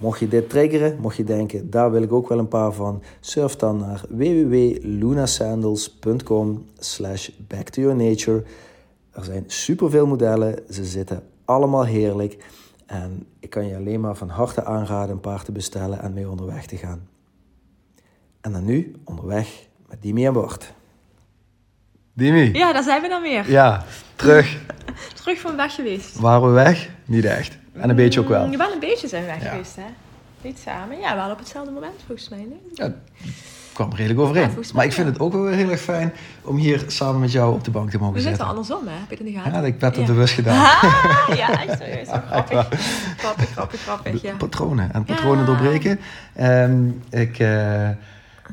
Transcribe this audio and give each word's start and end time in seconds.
mocht 0.00 0.18
je 0.18 0.28
dit 0.28 0.50
triggeren, 0.50 0.98
mocht 1.00 1.16
je 1.16 1.24
denken, 1.24 1.70
daar 1.70 1.90
wil 1.90 2.02
ik 2.02 2.12
ook 2.12 2.28
wel 2.28 2.38
een 2.38 2.48
paar 2.48 2.72
van, 2.72 3.02
surf 3.20 3.56
dan 3.56 3.78
naar 3.78 4.02
www.lunasandals.com 4.08 6.66
slash 6.78 7.28
back 7.48 7.68
to 7.68 7.82
your 7.82 7.96
nature. 7.96 8.42
Er 9.10 9.24
zijn 9.24 9.44
superveel 9.46 10.06
modellen, 10.06 10.58
ze 10.70 10.84
zitten 10.84 11.22
allemaal 11.44 11.84
heerlijk 11.84 12.44
en 12.86 13.26
ik 13.38 13.50
kan 13.50 13.66
je 13.66 13.76
alleen 13.76 14.00
maar 14.00 14.16
van 14.16 14.28
harte 14.28 14.64
aanraden 14.64 15.14
een 15.14 15.20
paar 15.20 15.44
te 15.44 15.52
bestellen 15.52 16.00
en 16.00 16.12
mee 16.12 16.30
onderweg 16.30 16.66
te 16.66 16.76
gaan. 16.76 17.08
En 18.40 18.52
dan 18.52 18.64
nu 18.64 18.94
onderweg 19.04 19.66
met 19.88 20.02
Dimi 20.02 20.26
en 20.26 20.32
Bart. 20.32 20.72
Dimi. 22.12 22.52
Ja, 22.52 22.72
daar 22.72 22.82
zijn 22.82 23.02
we 23.02 23.08
dan 23.08 23.22
weer. 23.22 23.50
Ja, 23.50 23.84
terug. 24.16 24.62
Terug 25.22 25.40
van 25.40 25.56
weg 25.56 25.74
geweest. 25.74 26.18
Waren 26.18 26.48
we 26.48 26.54
weg? 26.54 26.90
Niet 27.10 27.24
echt. 27.24 27.58
En 27.72 27.90
een 27.90 27.96
beetje 27.96 28.20
ook 28.20 28.28
wel. 28.28 28.46
Mm, 28.46 28.56
wel 28.56 28.72
een 28.72 28.78
beetje 28.80 29.08
zijn 29.08 29.22
we 29.22 29.28
weg 29.28 29.42
Ja. 29.42 29.50
geweest, 29.50 29.76
hè? 29.76 29.82
Niet 30.42 30.58
samen. 30.58 30.98
Ja, 30.98 31.14
wel 31.16 31.30
op 31.30 31.38
hetzelfde 31.38 31.72
moment 31.72 31.92
volgens 32.06 32.28
mij. 32.28 32.38
Nee? 32.38 32.60
Ja, 32.74 32.92
kwam 33.72 33.92
redelijk 33.94 34.20
overeen. 34.20 34.42
Ja, 34.50 34.56
maar 34.74 34.84
ik 34.84 34.92
vind 34.92 35.06
het 35.08 35.20
ook 35.20 35.32
wel 35.32 35.46
heel 35.46 35.70
erg 35.70 35.80
fijn 35.80 36.12
om 36.42 36.56
hier 36.56 36.84
samen 36.86 37.20
met 37.20 37.32
jou 37.32 37.54
op 37.54 37.64
de 37.64 37.70
bank 37.70 37.90
te 37.90 37.98
mogen 37.98 38.14
We 38.14 38.20
zitten 38.20 38.36
zitten. 38.46 38.56
andersom, 38.56 38.86
hè? 38.88 38.92
Heb 38.98 39.08
je 39.10 39.16
het 39.16 39.26
in 39.26 39.32
de 39.32 39.38
gaten? 39.38 39.52
Ja, 39.60 39.66
ik 39.66 39.80
heb 39.80 39.94
het 39.94 40.06
Ja. 40.06 40.12
bewust 40.12 40.34
gedaan. 40.34 40.64
Ah, 41.28 41.36
ja, 41.36 41.66
echt 41.66 41.78
serieus. 41.78 42.08
Grappig. 42.30 42.68
Grappig, 43.16 43.50
grappig, 43.50 43.80
grappig, 43.80 44.22
ja. 44.22 44.34
Patronen 44.36 44.92
en 44.92 45.04
patronen 45.04 45.38
Ja. 45.40 45.44
doorbreken. 45.46 46.00
Ehm, 46.34 46.88
ik, 47.10 47.38
eh, 47.38 47.88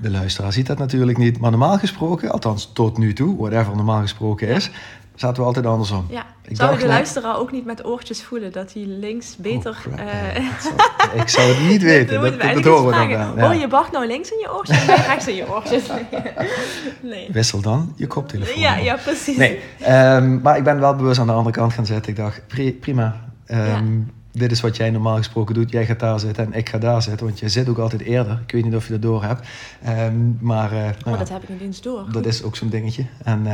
de 0.01 0.09
luisteraar 0.09 0.53
ziet 0.53 0.67
dat 0.67 0.77
natuurlijk 0.77 1.17
niet. 1.17 1.39
Maar 1.39 1.51
normaal 1.51 1.77
gesproken, 1.77 2.31
althans 2.31 2.71
tot 2.73 2.97
nu 2.97 3.13
toe, 3.13 3.37
whatever 3.37 3.75
normaal 3.75 4.01
gesproken 4.01 4.47
is, 4.47 4.71
zaten 5.17 5.41
we 5.41 5.47
altijd 5.47 5.65
andersom. 5.65 6.05
Ja. 6.09 6.25
Ik 6.47 6.55
Zou 6.55 6.69
dacht 6.69 6.81
de 6.81 6.87
luisteraar 6.87 7.37
ook 7.37 7.51
niet 7.51 7.65
met 7.65 7.85
oortjes 7.85 8.23
voelen 8.23 8.51
dat 8.51 8.73
hij 8.73 8.83
links 8.85 9.35
beter... 9.35 9.71
Oh, 9.71 9.77
crap, 9.79 9.99
eh. 9.99 10.05
Dat 10.53 10.61
zou- 10.61 11.19
ik 11.21 11.27
zou 11.27 11.47
het 11.53 11.67
niet 11.67 11.81
weten. 11.93 12.13
Dat, 12.13 12.23
we 12.23 12.29
dat, 12.29 12.39
eigenlijk 12.39 12.75
horen 12.77 13.07
we 13.09 13.15
dan 13.17 13.35
wel. 13.35 13.51
Je 13.51 13.67
Bart 13.67 13.91
nou 13.91 14.07
links 14.07 14.31
in 14.31 14.37
je 14.39 14.53
oortjes 14.55 14.77
of 14.77 14.85
je 14.85 15.03
rechts 15.07 15.27
in 15.27 15.35
je 15.35 15.49
oortjes? 15.49 15.83
Nee. 17.01 17.27
Wissel 17.31 17.61
dan 17.61 17.93
je 17.95 18.07
koptelefoon. 18.07 18.59
Ja, 18.59 18.75
ja, 18.75 18.95
precies. 18.95 19.37
Nee, 19.37 19.59
ehm, 19.79 20.41
maar 20.41 20.57
ik 20.57 20.63
ben 20.63 20.79
wel 20.79 20.95
bewust 20.95 21.19
aan 21.19 21.27
de 21.27 21.33
andere 21.33 21.55
kant 21.55 21.73
gaan 21.73 21.85
zitten. 21.85 22.11
Ik 22.11 22.17
dacht, 22.17 22.41
pri- 22.47 22.73
prima. 22.73 23.21
Ehm, 23.45 23.99
Dit 24.31 24.51
is 24.51 24.61
wat 24.61 24.75
jij 24.77 24.89
normaal 24.89 25.15
gesproken 25.17 25.53
doet. 25.55 25.71
Jij 25.71 25.85
gaat 25.85 25.99
daar 25.99 26.19
zitten 26.19 26.45
en 26.45 26.53
ik 26.53 26.69
ga 26.69 26.77
daar 26.77 27.01
zitten. 27.01 27.25
Want 27.25 27.39
jij 27.39 27.49
zit 27.49 27.69
ook 27.69 27.77
altijd 27.77 28.01
eerder. 28.01 28.39
Ik 28.45 28.51
weet 28.51 28.63
niet 28.63 28.75
of 28.75 28.85
je 28.85 28.91
dat 28.91 29.01
door 29.01 29.23
hebt. 29.23 29.47
Ehm, 29.83 30.13
maar 30.39 30.71
eh, 30.71 30.77
nou 30.77 30.93
Oh, 31.05 31.17
dat 31.17 31.29
heb 31.29 31.43
ik 31.43 31.49
niet 31.49 31.61
eens 31.61 31.81
door. 31.81 32.05
dat 32.11 32.25
is 32.25 32.43
ook 32.43 32.55
zo'n 32.55 32.69
dingetje. 32.69 33.05
En, 33.23 33.45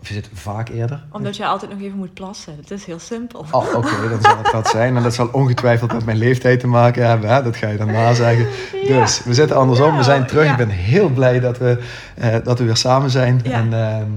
of 0.00 0.08
je 0.08 0.14
zit 0.14 0.28
vaak 0.32 0.68
eerder. 0.68 1.04
Omdat 1.12 1.36
jij 1.36 1.46
altijd 1.46 1.70
nog 1.70 1.80
even 1.80 1.98
moet 1.98 2.14
plassen. 2.14 2.56
Het 2.56 2.70
is 2.70 2.84
heel 2.84 2.98
simpel. 2.98 3.46
Oh, 3.50 3.74
oké, 3.74 4.08
dan 4.08 4.20
zal 4.20 4.36
het 4.36 4.52
dat 4.52 4.68
zijn. 4.68 4.96
En 4.96 5.02
dat 5.02 5.14
zal 5.14 5.28
ongetwijfeld 5.32 5.92
met 5.92 6.04
mijn 6.04 6.16
leeftijd 6.16 6.60
te 6.60 6.66
maken 6.66 7.06
hebben. 7.06 7.30
Hè? 7.30 7.42
Dat 7.42 7.56
ga 7.56 7.68
je 7.68 7.76
dan 7.76 7.92
nazeggen. 7.92 8.46
Ja. 8.82 9.00
Dus 9.00 9.24
we 9.24 9.34
zitten 9.34 9.56
andersom. 9.56 9.96
We 9.96 10.02
zijn 10.02 10.26
terug. 10.26 10.44
Ja. 10.44 10.50
Ik 10.50 10.56
ben 10.56 10.68
heel 10.68 11.08
blij 11.08 11.40
dat 11.40 11.58
we, 11.58 11.82
eh, 12.14 12.36
dat 12.44 12.58
we 12.58 12.64
weer 12.64 12.76
samen 12.76 13.10
zijn. 13.10 13.44
En, 13.44 13.72
ehm, 13.72 14.10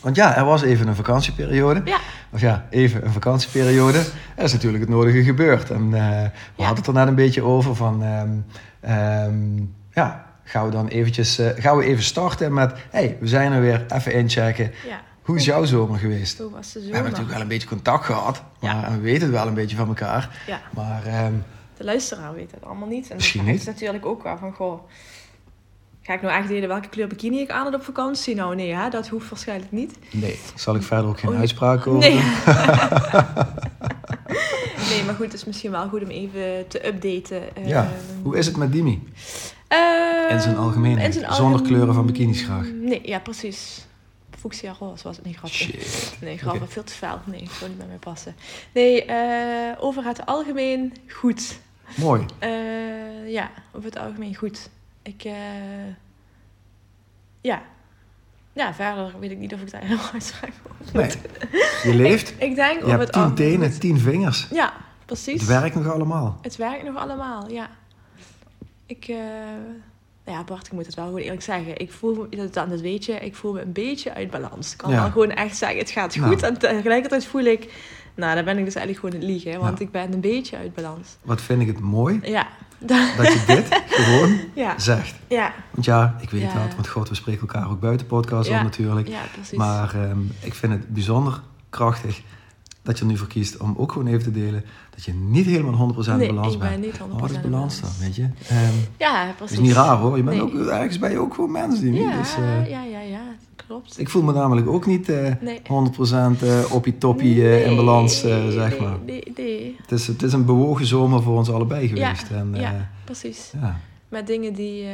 want 0.00 0.16
ja, 0.16 0.36
er 0.36 0.44
was 0.44 0.62
even 0.62 0.88
een 0.88 0.96
vakantieperiode. 0.96 1.80
Ja. 1.84 1.98
Of 2.30 2.40
ja, 2.40 2.66
even 2.70 3.04
een 3.04 3.12
vakantieperiode. 3.12 3.98
Er 4.36 4.44
is 4.44 4.52
natuurlijk 4.52 4.82
het 4.82 4.92
nodige 4.92 5.22
gebeurd. 5.22 5.70
En 5.70 5.94
eh, 5.94 6.30
we 6.56 6.62
hadden 6.62 6.76
het 6.76 6.86
er 6.86 6.92
net 6.92 7.08
een 7.08 7.14
beetje 7.14 7.42
over 7.42 7.74
van... 7.74 8.02
ehm, 8.02 8.30
ehm, 8.80 9.56
ja, 9.92 10.24
gaan 10.48 10.64
we 10.64 10.70
dan 10.70 10.88
eventjes... 10.88 11.38
eh, 11.38 11.48
gaan 11.56 11.76
we 11.76 11.84
even 11.84 12.02
starten 12.04 12.52
met... 12.54 12.72
hey, 12.90 13.16
we 13.20 13.26
zijn 13.26 13.52
er 13.52 13.60
weer. 13.60 13.84
Even 13.92 14.12
inchecken. 14.12 14.72
Ja. 14.86 15.00
Hoe 15.22 15.36
is 15.36 15.44
jouw 15.44 15.64
zomer 15.64 15.98
geweest? 15.98 16.38
Hoe 16.38 16.50
was 16.50 16.72
de 16.72 16.78
We 16.78 16.84
hebben 16.84 17.02
natuurlijk 17.04 17.32
wel 17.32 17.40
een 17.40 17.48
beetje 17.48 17.68
contact 17.68 18.04
gehad, 18.04 18.42
maar 18.60 18.74
Ja. 18.74 18.90
we 18.90 19.00
weten 19.00 19.22
het 19.22 19.30
wel 19.30 19.46
een 19.46 19.54
beetje 19.54 19.76
van 19.76 19.88
elkaar. 19.88 20.42
Ja, 20.46 20.60
Maar 20.74 21.06
ehm, 21.06 21.32
de 21.76 21.84
luisteraar 21.84 22.34
weet 22.34 22.50
het 22.50 22.64
allemaal 22.64 22.88
niet. 22.88 23.10
En 23.10 23.16
Misschien 23.16 23.40
dat 23.44 23.50
niet. 23.50 23.60
is 23.60 23.66
natuurlijk 23.66 24.06
ook 24.06 24.22
wel 24.22 24.38
van, 24.38 24.52
goh... 24.52 24.80
Ga 26.02 26.12
ik 26.14 26.22
nou 26.22 26.34
echt 26.38 26.48
delen 26.48 26.68
welke 26.68 26.88
kleur 26.88 27.06
bikini 27.08 27.40
ik 27.40 27.50
aan 27.50 27.64
had 27.64 27.74
op 27.74 27.82
vakantie? 27.84 28.34
Nou 28.34 28.54
nee, 28.54 28.74
hè, 28.74 28.88
dat 28.90 29.08
hoeft 29.08 29.28
waarschijnlijk 29.30 29.72
niet. 29.72 29.98
nee, 30.10 30.38
zal 30.54 30.74
ik 30.74 30.82
verder 30.82 31.06
ook 31.06 31.18
geen 31.20 31.30
Oei. 31.30 31.38
uitspraak 31.38 31.86
over 31.86 31.98
Nee. 32.00 32.14
nee, 34.90 35.04
maar 35.04 35.14
goed, 35.14 35.24
het 35.24 35.34
is 35.34 35.44
misschien 35.44 35.70
wel 35.70 35.88
goed 35.88 36.02
om 36.02 36.08
even 36.10 36.68
te 36.68 36.86
updaten. 36.86 37.42
Ja, 37.64 37.88
hoe 38.22 38.36
is 38.38 38.46
het 38.46 38.56
met 38.56 38.72
Dimi? 38.72 39.02
Eh, 39.68 39.78
In 40.30 40.40
zijn 40.40 40.56
algemeenheid, 40.56 41.12
zonder 41.14 41.30
algemeen- 41.30 41.62
kleuren 41.62 41.94
van 41.94 42.06
bikinis 42.06 42.42
graag. 42.42 42.66
Nee, 42.72 43.00
ja, 43.04 43.18
precies. 43.18 43.84
Fuchsia 44.38 44.74
roze 44.78 45.02
was 45.02 45.16
het 45.16 45.24
niet 45.24 45.36
grappig. 45.36 45.58
Shit. 45.58 46.16
Nee, 46.20 46.38
grappig, 46.38 46.72
veel 46.72 46.84
te 46.84 46.92
fel. 46.92 47.20
Nee, 47.24 47.40
ik 47.40 47.50
zou 47.50 47.68
niet 47.70 47.78
bij 47.78 47.86
mij 47.86 47.96
passen. 47.96 48.34
Nee, 48.74 49.04
eh, 49.04 49.72
over 49.84 50.04
het 50.04 50.26
algemeen 50.26 50.92
goed. 51.08 51.58
Mooi. 51.96 52.24
Eh, 52.38 53.30
ja, 53.32 53.50
over 53.72 53.88
het 53.88 53.98
algemeen 53.98 54.34
goed. 54.34 54.70
Ik, 55.02 55.22
ja. 57.40 57.62
Ja, 58.52 58.74
verder 58.74 59.14
weet 59.20 59.30
ik 59.30 59.38
niet 59.38 59.54
of 59.54 59.60
ik 59.60 59.70
daar 59.70 59.80
helemaal 59.80 60.10
uitspraak 60.12 60.52
over 60.80 60.96
Nee, 60.96 61.10
je 61.82 61.94
leeft. 62.02 62.30
Ik 62.38 62.54
denk 62.54 62.72
Je 62.72 62.76
over 62.84 62.88
hebt 62.88 63.00
het 63.02 63.12
tien 63.12 63.22
algemeen 63.22 63.50
tenen, 63.50 63.70
goed. 63.70 63.80
tien 63.80 63.98
vingers. 63.98 64.46
Ja, 64.50 64.72
precies. 65.04 65.40
Het 65.40 65.48
werkt 65.48 65.74
nog 65.74 65.88
allemaal. 65.92 66.38
Het 66.42 66.56
werkt 66.56 66.84
nog 66.84 66.96
allemaal, 66.96 67.50
ja. 67.50 67.70
Ik, 68.86 69.04
eh, 69.08 69.16
ja, 70.26 70.44
Bart, 70.44 70.66
ik 70.66 70.72
moet 70.72 70.86
het 70.86 70.94
wel 70.94 71.04
gewoon 71.04 71.20
eerlijk 71.20 71.42
zeggen. 71.42 71.78
Ik 71.80 71.92
voel 71.92 72.14
me, 72.30 72.36
dat, 72.36 72.54
dat 72.70 72.80
weet 72.80 73.04
je, 73.04 73.12
ik 73.12 73.36
voel 73.36 73.52
me 73.52 73.60
een 73.60 73.72
beetje 73.72 74.14
uit 74.14 74.30
balans. 74.30 74.72
Ik 74.72 74.78
kan 74.78 74.90
Ja. 74.90 75.00
wel 75.00 75.10
gewoon 75.10 75.30
echt 75.30 75.56
zeggen, 75.56 75.78
het 75.78 75.90
gaat 75.90 76.16
Nou. 76.16 76.28
goed. 76.32 76.42
En 76.42 76.58
tegelijkertijd 76.58 77.26
voel 77.26 77.44
ik, 77.44 77.72
nou, 78.14 78.34
dan 78.34 78.44
ben 78.44 78.58
ik 78.58 78.64
dus 78.64 78.74
eigenlijk 78.74 79.06
gewoon 79.06 79.20
het 79.20 79.30
liegen. 79.30 79.60
Want 79.60 79.78
Ja. 79.78 79.84
ik 79.84 79.90
ben 79.90 80.12
een 80.12 80.20
beetje 80.20 80.56
uit 80.56 80.74
balans. 80.74 81.16
Wat 81.22 81.40
vind 81.42 81.60
ik 81.60 81.66
het 81.66 81.80
mooi 81.80 82.20
Ja, 82.22 82.46
dat 83.16 83.32
je 83.32 83.42
dit 83.46 83.82
gewoon 83.88 84.38
ja, 84.54 84.78
zegt. 84.78 85.14
ja, 85.28 85.52
Want 85.70 85.84
ja, 85.84 86.16
ik 86.20 86.30
weet 86.30 86.40
Ja. 86.42 86.54
dat, 86.64 86.74
want 86.74 86.88
god, 86.88 87.08
we 87.08 87.14
spreken 87.14 87.40
elkaar 87.40 87.70
ook 87.70 87.80
buiten 87.80 88.06
podcast 88.06 88.50
natuurlijk. 88.50 89.08
ja, 89.08 89.20
precies. 89.32 89.58
Maar 89.58 89.94
ehm, 89.94 90.18
ik 90.40 90.54
vind 90.54 90.72
het 90.72 90.88
bijzonder 90.88 91.40
krachtig 91.70 92.20
dat 92.86 92.98
je 92.98 93.04
er 93.04 93.10
nu 93.10 93.16
voor 93.16 93.26
kiest 93.26 93.56
om 93.56 93.74
ook 93.76 93.92
gewoon 93.92 94.06
even 94.06 94.22
te 94.22 94.32
delen 94.32 94.64
dat 94.94 95.04
je 95.04 95.12
niet 95.14 95.46
helemaal 95.46 95.94
100% 96.04 96.06
nee, 96.16 96.26
balans 96.28 96.52
ik 96.54 96.58
ben 96.60 96.68
bent. 96.70 96.82
niet 96.84 96.94
100% 96.94 96.98
Maar 97.10 97.20
wat 97.20 97.30
is 97.30 97.40
balans 97.40 97.80
dan, 97.80 97.90
weet 98.00 98.16
je? 98.16 98.22
Ehm, 98.48 98.60
Ja, 98.98 99.32
precies. 99.36 99.56
is 99.56 99.62
niet 99.62 99.72
raar 99.72 99.96
hoor, 99.96 100.16
je 100.16 100.22
bent 100.22 100.36
Nee. 100.36 100.60
ook, 100.62 100.66
ergens 100.68 100.98
ben 100.98 101.10
je 101.10 101.18
ook 101.18 101.34
gewoon 101.34 101.50
mens 101.50 101.80
die 101.80 101.92
Ja, 101.92 102.18
dus, 102.18 102.34
eh, 102.36 102.68
ja, 102.70 102.82
ja, 102.82 103.00
ja, 103.00 103.20
klopt. 103.56 103.98
Ik 104.00 104.08
voel 104.08 104.22
me 104.22 104.32
namelijk 104.32 104.68
ook 104.68 104.86
niet 104.86 105.06
Nee. 105.40 105.60
100% 105.66 106.42
eh 106.42 106.72
oppie 106.72 106.98
toppie 106.98 107.42
eh, 107.42 107.66
in 107.66 107.76
balans, 107.76 108.22
eh, 108.22 108.48
zeg 108.48 108.78
maar. 108.78 108.96
Nee, 109.06 109.22
nee. 109.36 109.76
Het 109.82 109.92
is, 109.92 110.06
het 110.06 110.22
is 110.22 110.32
een 110.32 110.44
bewogen 110.44 110.86
zomer 110.86 111.22
voor 111.22 111.36
ons 111.36 111.50
allebei 111.50 111.82
Ja, 111.82 111.88
geweest. 111.88 112.30
en, 112.30 112.54
eh, 112.54 112.60
ja, 112.60 112.88
precies. 113.04 113.52
ja. 113.60 113.80
Met 114.08 114.26
dingen 114.26 114.52
die 114.52 114.84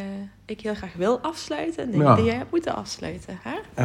ik 0.47 0.61
heel 0.61 0.75
graag 0.75 0.93
wil 0.97 1.19
afsluiten. 1.21 1.85
En 1.85 1.91
dingen 1.91 2.07
Ja. 2.07 2.15
die 2.15 2.25
jij 2.25 2.35
hebt 2.35 2.51
moeten 2.51 2.75
afsluiten. 2.77 3.39
Hè? 3.43 3.85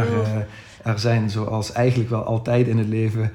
Er, 0.83 1.00
zijn 1.00 1.30
zoals 1.30 1.71
eigenlijk 1.71 2.09
wel 2.09 2.24
altijd 2.24 2.68
in 2.68 2.77
het 2.77 2.88
leven 2.88 3.31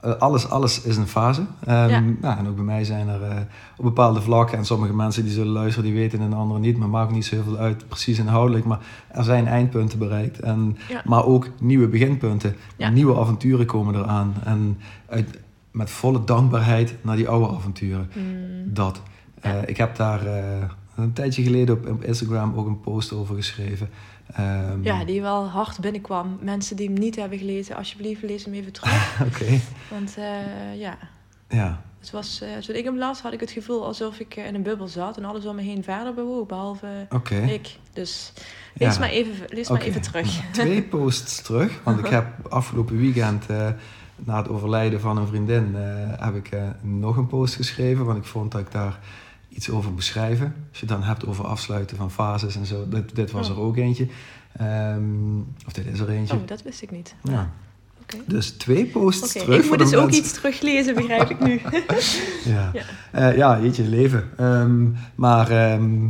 alles, 0.00 0.48
alles 0.48 0.82
is 0.82 0.96
een 0.96 1.06
fase. 1.06 1.46
Ehm, 1.64 1.88
Ja. 1.88 2.02
nou, 2.20 2.38
en 2.38 2.48
ook 2.48 2.54
bij 2.54 2.64
mij 2.64 2.84
zijn 2.84 3.08
er 3.08 3.22
eh, 3.22 3.36
op 3.76 3.84
bepaalde 3.84 4.20
vlakken, 4.20 4.58
en 4.58 4.64
sommige 4.64 4.94
mensen 4.94 5.22
die 5.22 5.32
zullen 5.32 5.52
luisteren, 5.52 5.84
die 5.90 5.98
weten 5.98 6.20
en 6.20 6.32
andere 6.32 6.60
niet, 6.60 6.76
maar 6.78 6.88
maakt 6.88 7.12
niet 7.12 7.24
zo 7.24 7.34
heel 7.34 7.44
veel 7.44 7.56
uit, 7.56 7.88
precies 7.88 8.18
inhoudelijk. 8.18 8.64
Maar 8.64 8.78
er 9.08 9.24
zijn 9.24 9.46
eindpunten 9.46 9.98
bereikt, 9.98 10.40
en, 10.40 10.76
Ja. 10.88 11.02
maar 11.04 11.24
ook 11.24 11.48
nieuwe 11.60 11.88
beginpunten. 11.88 12.56
Ja. 12.76 12.88
Nieuwe 12.88 13.18
avonturen 13.18 13.66
komen 13.66 13.94
eraan. 13.94 14.34
En 14.44 14.78
uit, 15.08 15.38
met 15.70 15.90
volle 15.90 16.24
dankbaarheid 16.24 16.94
naar 17.02 17.16
die 17.16 17.28
oude 17.28 17.54
avonturen. 17.54 18.10
Mm, 18.14 18.74
Dat. 18.74 19.00
Eh, 19.40 19.52
ik 19.66 19.76
heb 19.76 19.96
daar 19.96 20.26
eh, 20.26 20.42
een 20.96 21.12
tijdje 21.12 21.42
geleden 21.42 21.74
op 21.88 22.02
Instagram 22.04 22.52
ook 22.56 22.66
een 22.66 22.80
post 22.80 23.12
over 23.12 23.34
geschreven. 23.34 23.88
Ehm, 24.34 24.82
ja, 24.82 25.04
die 25.04 25.20
wel 25.22 25.48
hard 25.48 25.80
binnenkwam. 25.80 26.38
Mensen 26.40 26.76
die 26.76 26.86
hem 26.86 26.98
niet 26.98 27.16
hebben 27.16 27.38
gelezen, 27.38 27.76
alsjeblieft 27.76 28.22
lees 28.22 28.44
hem 28.44 28.54
even 28.54 28.72
terug. 28.72 29.20
Oké, 29.28 29.60
Want 29.90 30.14
eh, 30.16 30.78
ja, 30.80 30.98
ja. 31.48 31.82
het 32.00 32.10
was, 32.10 32.40
eh, 32.40 32.56
toen 32.56 32.74
ik 32.74 32.84
hem 32.84 32.98
las 32.98 33.20
had 33.20 33.32
ik 33.32 33.40
het 33.40 33.50
gevoel 33.50 33.84
alsof 33.84 34.18
ik 34.18 34.36
eh, 34.36 34.46
in 34.46 34.54
een 34.54 34.62
bubbel 34.62 34.88
zat 34.88 35.16
en 35.16 35.24
alles 35.24 35.46
om 35.46 35.56
me 35.56 35.62
heen 35.62 35.84
verder 35.84 36.14
bewoog, 36.14 36.46
behalve 36.46 37.06
ik. 37.46 37.76
Dus 37.92 38.32
lees, 38.74 38.94
Ja. 38.94 39.00
maar, 39.00 39.08
even, 39.08 39.32
lees 39.48 39.68
Oké. 39.70 39.78
maar 39.78 39.88
even 39.88 40.00
terug. 40.00 40.28
Twee 40.52 40.82
posts 40.82 41.42
terug. 41.42 41.80
Want 41.82 41.98
ik 41.98 42.06
heb 42.18 42.26
afgelopen 42.48 42.96
weekend, 42.98 43.46
na 44.16 44.36
het 44.36 44.48
overlijden 44.48 45.00
van 45.00 45.16
een 45.16 45.26
vriendin, 45.26 45.74
heb 46.18 46.34
ik 46.34 46.50
nog 46.80 47.16
een 47.16 47.26
post 47.26 47.54
geschreven. 47.54 48.04
Want 48.04 48.18
ik 48.18 48.24
vond 48.24 48.52
dat 48.52 48.60
ik 48.60 48.72
daar 48.72 48.98
iets 49.56 49.70
over 49.70 49.92
moest 49.92 50.08
schrijven. 50.08 50.46
Als 50.70 50.80
je 50.80 50.86
het 50.86 50.94
dan 50.94 51.02
hebt 51.02 51.26
over 51.26 51.44
afsluiten 51.46 51.96
van 51.96 52.10
fases 52.10 52.56
en 52.56 52.66
zo. 52.66 52.88
Dit, 52.88 53.14
dit 53.14 53.30
was 53.30 53.50
Oh. 53.50 53.56
er 53.56 53.62
ook 53.62 53.76
eentje. 53.76 54.06
Ehm, 54.56 55.38
of 55.66 55.72
dit 55.72 55.86
is 55.86 55.98
er 56.00 56.08
eentje. 56.08 56.36
Oh, 56.36 56.46
dat 56.46 56.62
wist 56.62 56.82
ik 56.82 56.90
niet. 56.90 57.14
Ja. 57.22 57.50
Dus 58.26 58.50
twee 58.50 58.86
posts 58.86 59.22
Oké, 59.36 59.44
terug 59.44 59.62
ik 59.64 59.68
moet 59.70 59.78
dus 59.78 59.94
ook 59.94 60.04
mensen. 60.04 60.22
iets 60.22 60.32
teruglezen, 60.32 60.94
begrijp 60.94 61.30
ik 61.30 61.40
nu. 61.40 61.60
Ja, 62.54 62.70
Ja. 62.72 62.82
Eh, 63.12 63.36
ja 63.36 63.60
jeetje, 63.60 63.82
leven. 63.88 64.30
Ehm, 64.36 64.86
maar 65.14 65.50
ehm, 65.50 66.08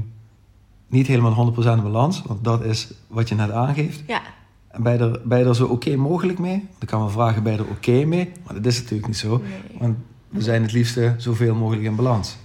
niet 0.89 1.07
helemaal 1.07 1.33
100% 1.35 1.77
in 1.77 1.83
balans, 1.83 2.23
want 2.27 2.45
dat 2.45 2.65
is 2.65 2.89
wat 3.07 3.29
je 3.29 3.35
net 3.35 3.51
aangeeft. 3.51 4.03
ja, 4.07 4.21
En 4.69 4.83
ben 4.83 4.93
je 4.93 4.99
er, 4.99 5.21
je 5.39 5.45
er 5.45 5.55
zo 5.55 5.67
oké 5.67 5.97
mogelijk 5.97 6.39
mee? 6.39 6.67
Dan 6.79 6.89
kan 6.89 7.01
men 7.01 7.11
vragen, 7.11 7.43
je 7.53 7.59
er 7.59 7.67
oké 7.69 8.05
mee? 8.05 8.33
Maar 8.45 8.55
dat 8.55 8.67
is 8.67 8.79
natuurlijk 8.79 9.07
niet 9.07 9.17
zo. 9.17 9.39
nee. 9.43 9.79
Want 9.79 9.97
we 10.29 10.43
zijn 10.43 10.63
het 10.63 10.73
liefste 10.73 11.15
zoveel 11.17 11.55
mogelijk 11.55 11.85
in 11.85 11.97
balans. 11.97 12.37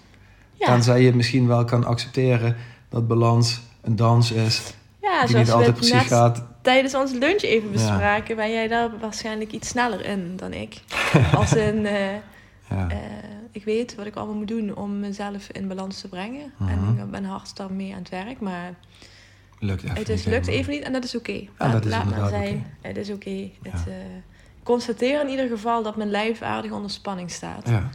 Ja. 0.62 0.74
Tenzij 0.74 1.02
je 1.02 1.16
misschien 1.16 1.48
wel 1.48 1.66
kan 1.66 1.86
accepteren 1.86 2.56
dat 2.90 3.08
balans 3.08 3.62
een 3.82 3.96
dans 3.96 4.32
is, 4.32 4.74
ja 5.02 5.26
die 5.26 5.36
niet 5.36 5.46
we 5.46 5.52
altijd 5.54 5.70
het 5.70 5.76
precies 5.88 5.94
net 6.10 6.20
gaat. 6.20 6.44
tijdens 6.62 6.96
ons 6.96 7.12
lunch 7.12 7.42
even 7.42 7.68
Ja. 7.68 7.72
bespraken, 7.74 8.36
ben 8.36 8.52
jij 8.52 8.68
daar 8.68 9.00
waarschijnlijk 9.00 9.52
iets 9.52 9.68
sneller 9.68 10.06
in 10.06 10.34
dan 10.36 10.54
ik. 10.54 10.82
Als 11.36 11.54
in, 11.56 11.86
eh, 11.96 12.14
Ja. 12.70 12.90
eh, 12.90 12.98
ik 13.52 13.64
weet 13.64 13.96
wat 13.96 14.06
ik 14.06 14.16
allemaal 14.16 14.36
moet 14.36 14.48
doen 14.48 14.76
om 14.76 15.00
mezelf 15.00 15.48
in 15.52 15.68
balans 15.68 16.02
te 16.02 16.08
brengen. 16.08 16.52
Mhm. 16.58 16.70
En 16.70 16.98
ik 17.04 17.12
ben 17.12 17.24
hard 17.26 17.56
daarmee 17.56 17.92
aan 17.94 18.00
het 18.00 18.10
werk, 18.10 18.40
maar 18.40 18.74
lukt 19.60 19.84
even 19.84 19.96
het 19.98 20.10
is, 20.10 20.24
lukt 20.26 20.48
even 20.48 20.74
niet 20.74 20.84
en 20.84 20.94
dat 20.94 21.04
is 21.04 21.16
oké. 21.16 21.32
Ja, 21.32 21.48
Laat, 21.58 21.72
dat 21.72 21.86
is 21.86 21.92
laat 21.92 22.10
maar 22.10 22.30
zijn, 22.30 22.66
het 22.82 22.98
is 22.98 23.10
oké. 23.10 23.30
Ja. 23.30 23.72
eh, 23.72 23.94
constateer 24.64 25.22
in 25.22 25.30
ieder 25.30 25.48
geval 25.48 25.84
dat 25.84 25.96
mijn 25.96 26.10
lijf 26.12 26.42
aardig 26.42 26.72
onder 26.72 26.92
spanning 26.92 27.32
staat. 27.32 27.70
Ja, 27.70 27.90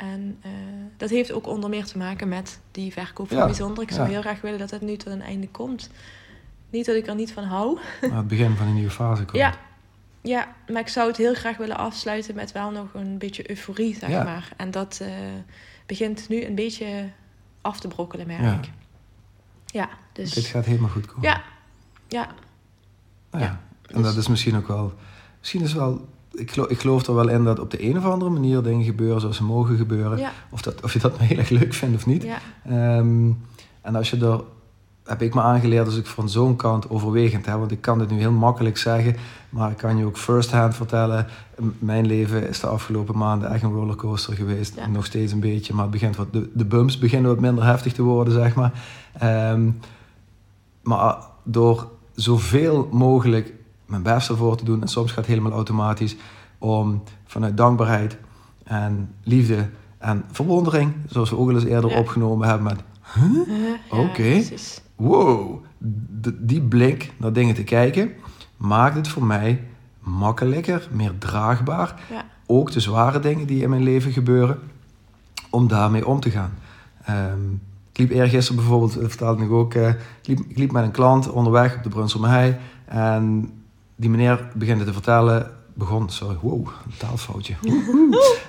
En 0.00 0.38
eh, 0.42 0.50
dat 0.96 1.10
heeft 1.10 1.32
ook 1.32 1.46
onder 1.46 1.70
meer 1.70 1.84
te 1.84 1.98
maken 1.98 2.28
met 2.28 2.60
die 2.70 2.92
verkoop 2.92 3.28
van 3.28 3.36
Ja, 3.36 3.44
bijzonder. 3.44 3.82
Ik 3.82 3.90
zou 3.90 4.06
ja. 4.06 4.12
heel 4.12 4.20
graag 4.20 4.40
willen 4.40 4.58
dat 4.58 4.70
het 4.70 4.80
nu 4.80 4.96
tot 4.96 5.12
een 5.12 5.22
einde 5.22 5.48
komt. 5.48 5.90
Niet 6.70 6.86
dat 6.86 6.96
ik 6.96 7.06
er 7.06 7.14
niet 7.14 7.32
van 7.32 7.44
hou. 7.44 7.78
aan 8.02 8.16
het 8.16 8.28
begin 8.28 8.56
van 8.56 8.66
een 8.66 8.74
nieuwe 8.74 8.90
fase 8.90 9.24
komt. 9.24 9.36
Ja, 9.36 9.54
ja, 10.20 10.54
maar 10.68 10.80
ik 10.80 10.88
zou 10.88 11.08
het 11.08 11.16
heel 11.16 11.34
graag 11.34 11.56
willen 11.56 11.76
afsluiten 11.76 12.34
met 12.34 12.52
wel 12.52 12.70
nog 12.70 12.94
een 12.94 13.18
beetje 13.18 13.50
euforie, 13.50 13.94
zeg 13.96 14.10
Ja. 14.10 14.22
maar. 14.22 14.52
En 14.56 14.70
dat 14.70 14.98
eh, 15.02 15.12
begint 15.86 16.28
nu 16.28 16.44
een 16.44 16.54
beetje 16.54 17.08
af 17.60 17.80
te 17.80 17.88
brokkelen, 17.88 18.26
merk 18.26 18.40
Ja. 18.42 18.54
ik. 18.54 18.70
Ja, 19.66 19.88
dus... 20.12 20.32
Dit 20.32 20.44
gaat 20.44 20.64
helemaal 20.64 20.90
goed 20.90 21.06
komen. 21.06 21.22
Ja, 21.28 21.42
ja, 22.08 22.28
Nou 23.30 23.44
ja. 23.44 23.50
Ja, 23.82 23.94
En 23.94 24.02
dat 24.02 24.14
dus- 24.14 24.22
is 24.22 24.28
misschien 24.28 24.56
ook 24.56 24.68
wel... 24.68 24.94
Misschien 25.38 25.62
is 25.62 25.72
wel... 25.72 26.08
Ik 26.40 26.50
geloof, 26.50 26.68
ik 26.68 26.80
geloof 26.80 27.06
er 27.06 27.14
wel 27.14 27.28
in 27.28 27.44
dat 27.44 27.58
op 27.58 27.70
de 27.70 27.84
een 27.88 27.96
of 27.96 28.04
andere 28.04 28.30
manier 28.30 28.62
dingen 28.62 28.84
gebeuren 28.84 29.20
zoals 29.20 29.36
ze 29.36 29.44
mogen 29.44 29.76
gebeuren. 29.76 30.18
ja, 30.18 30.30
Of, 30.50 30.62
dat, 30.62 30.82
of 30.82 30.92
je 30.92 30.98
dat 30.98 31.12
nou 31.18 31.24
heel 31.24 31.38
erg 31.38 31.48
leuk 31.48 31.74
vindt 31.74 31.96
of 31.96 32.06
niet. 32.06 32.22
ja, 32.22 32.38
Ehm, 32.64 33.30
en 33.82 33.94
als 33.96 34.10
je 34.10 34.16
er... 34.16 34.40
Heb 35.04 35.22
ik 35.22 35.34
me 35.34 35.40
aangeleerd 35.40 35.86
als 35.86 35.96
ik 35.96 36.06
van 36.06 36.28
zo'n 36.28 36.56
kant 36.56 36.90
overwegend 36.90 37.46
heb. 37.46 37.58
Want 37.58 37.70
ik 37.70 37.80
kan 37.80 37.98
dit 37.98 38.10
nu 38.10 38.18
heel 38.18 38.32
makkelijk 38.32 38.76
zeggen. 38.78 39.16
Maar 39.50 39.70
ik 39.70 39.76
kan 39.76 39.96
je 39.96 40.04
ook 40.04 40.16
first 40.16 40.50
hand 40.50 40.74
vertellen. 40.74 41.26
Mijn 41.78 42.06
leven 42.06 42.48
is 42.48 42.60
de 42.60 42.66
afgelopen 42.66 43.16
maanden 43.18 43.50
echt 43.50 43.62
een 43.62 43.72
rollercoaster 43.72 44.34
geweest. 44.34 44.76
Ja. 44.76 44.86
Nog 44.86 45.04
steeds 45.04 45.32
een 45.32 45.40
beetje. 45.40 45.72
Maar 45.74 45.82
het 45.82 45.90
begint 45.92 46.16
wat, 46.16 46.32
de, 46.32 46.50
de 46.54 46.64
bumps 46.64 46.98
beginnen 46.98 47.30
wat 47.30 47.40
minder 47.40 47.64
heftig 47.64 47.92
te 47.92 48.02
worden, 48.02 48.32
zeg 48.32 48.54
maar. 48.54 48.72
Ehm, 49.18 49.70
maar 50.82 51.16
door 51.44 51.88
zoveel 52.14 52.88
mogelijk 52.92 53.52
mijn 53.90 54.02
best 54.02 54.28
ervoor 54.28 54.56
te 54.56 54.64
doen. 54.64 54.80
En 54.80 54.88
soms 54.88 55.08
gaat 55.08 55.16
het 55.16 55.26
helemaal 55.26 55.52
automatisch. 55.52 56.16
Om 56.58 57.02
vanuit 57.26 57.56
dankbaarheid 57.56 58.16
en 58.64 59.14
liefde 59.22 59.68
en 59.98 60.24
verwondering. 60.30 60.92
Zoals 61.08 61.30
we 61.30 61.36
ook 61.36 61.48
al 61.48 61.54
eens 61.54 61.64
eerder 61.64 61.90
Ja. 61.90 61.98
opgenomen 61.98 62.48
hebben 62.48 62.66
met... 62.66 62.78
Ja, 63.14 63.98
Oké. 63.98 64.42
Wow, 64.96 65.64
d- 66.20 66.30
die 66.38 66.60
blik 66.62 67.12
naar 67.16 67.32
dingen 67.32 67.54
te 67.54 67.64
kijken 67.64 68.10
maakt 68.56 68.94
het 68.96 69.08
voor 69.08 69.24
mij 69.24 69.64
makkelijker, 70.00 70.88
meer 70.92 71.18
draagbaar. 71.18 72.00
Ja, 72.10 72.24
Ook 72.46 72.72
de 72.72 72.80
zware 72.80 73.20
dingen 73.20 73.46
die 73.46 73.62
in 73.62 73.70
mijn 73.70 73.82
leven 73.82 74.12
gebeuren, 74.12 74.58
om 75.50 75.68
daarmee 75.68 76.06
om 76.06 76.20
te 76.20 76.30
gaan. 76.30 76.52
Ehm, 77.04 77.52
ik 77.92 77.98
liep 77.98 78.10
eergisteren 78.10 78.60
bijvoorbeeld, 78.60 78.94
dat 79.00 79.08
vertelde 79.08 79.44
ik 79.44 79.50
ook, 79.50 79.74
eh, 79.74 79.88
ik, 79.88 79.96
liep, 80.22 80.38
ik 80.48 80.58
liep 80.58 80.72
met 80.72 80.84
een 80.84 80.90
klant 80.90 81.30
onderweg 81.30 81.76
op 81.76 81.82
de 81.82 81.88
Brunselmehei 81.88 82.56
en 82.84 83.50
die 84.00 84.10
meneer 84.10 84.48
begint 84.54 84.84
te 84.84 84.92
vertellen, 84.92 85.50
begon, 85.74 86.10
sorry, 86.10 86.36
wow, 86.40 86.66
een 86.66 86.96
taalfoutje, 86.98 87.54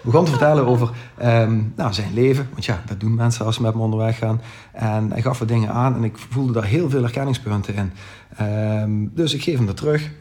begon 0.03 0.25
te 0.25 0.31
vertellen 0.31 0.65
over 0.65 0.89
ehm, 1.17 1.61
nou, 1.75 1.93
zijn 1.93 2.13
leven, 2.13 2.47
want 2.51 2.65
ja, 2.65 2.83
dat 2.85 2.99
doen 2.99 3.15
mensen 3.15 3.45
als 3.45 3.55
ze 3.55 3.61
met 3.61 3.75
me 3.75 3.81
onderweg 3.81 4.17
gaan. 4.17 4.41
En 4.71 5.11
hij 5.11 5.21
gaf 5.21 5.39
wat 5.39 5.47
dingen 5.47 5.69
aan 5.69 5.95
en 5.95 6.03
ik 6.03 6.17
voelde 6.17 6.53
daar 6.53 6.65
heel 6.65 6.89
veel 6.89 7.01
herkenningspunten 7.01 7.75
in. 7.75 7.91
Ehm, 8.37 9.07
dus 9.13 9.33
ik 9.33 9.43
geef 9.43 9.57
hem 9.57 9.65
dat 9.65 9.77
terug. 9.77 10.11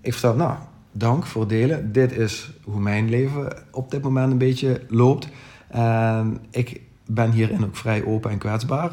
Ik 0.00 0.12
vertel, 0.12 0.34
nou, 0.34 0.54
dank 0.92 1.26
voor 1.26 1.40
het 1.40 1.50
delen. 1.50 1.92
Dit 1.92 2.12
is 2.16 2.52
hoe 2.64 2.80
mijn 2.80 3.08
leven 3.08 3.52
op 3.70 3.90
dit 3.90 4.02
moment 4.02 4.32
een 4.32 4.38
beetje 4.38 4.82
loopt. 4.88 5.28
En 5.68 6.38
ik 6.50 6.80
ben 7.06 7.30
hierin 7.30 7.64
ook 7.64 7.76
vrij 7.76 8.04
open 8.04 8.30
en 8.30 8.38
kwetsbaar. 8.38 8.90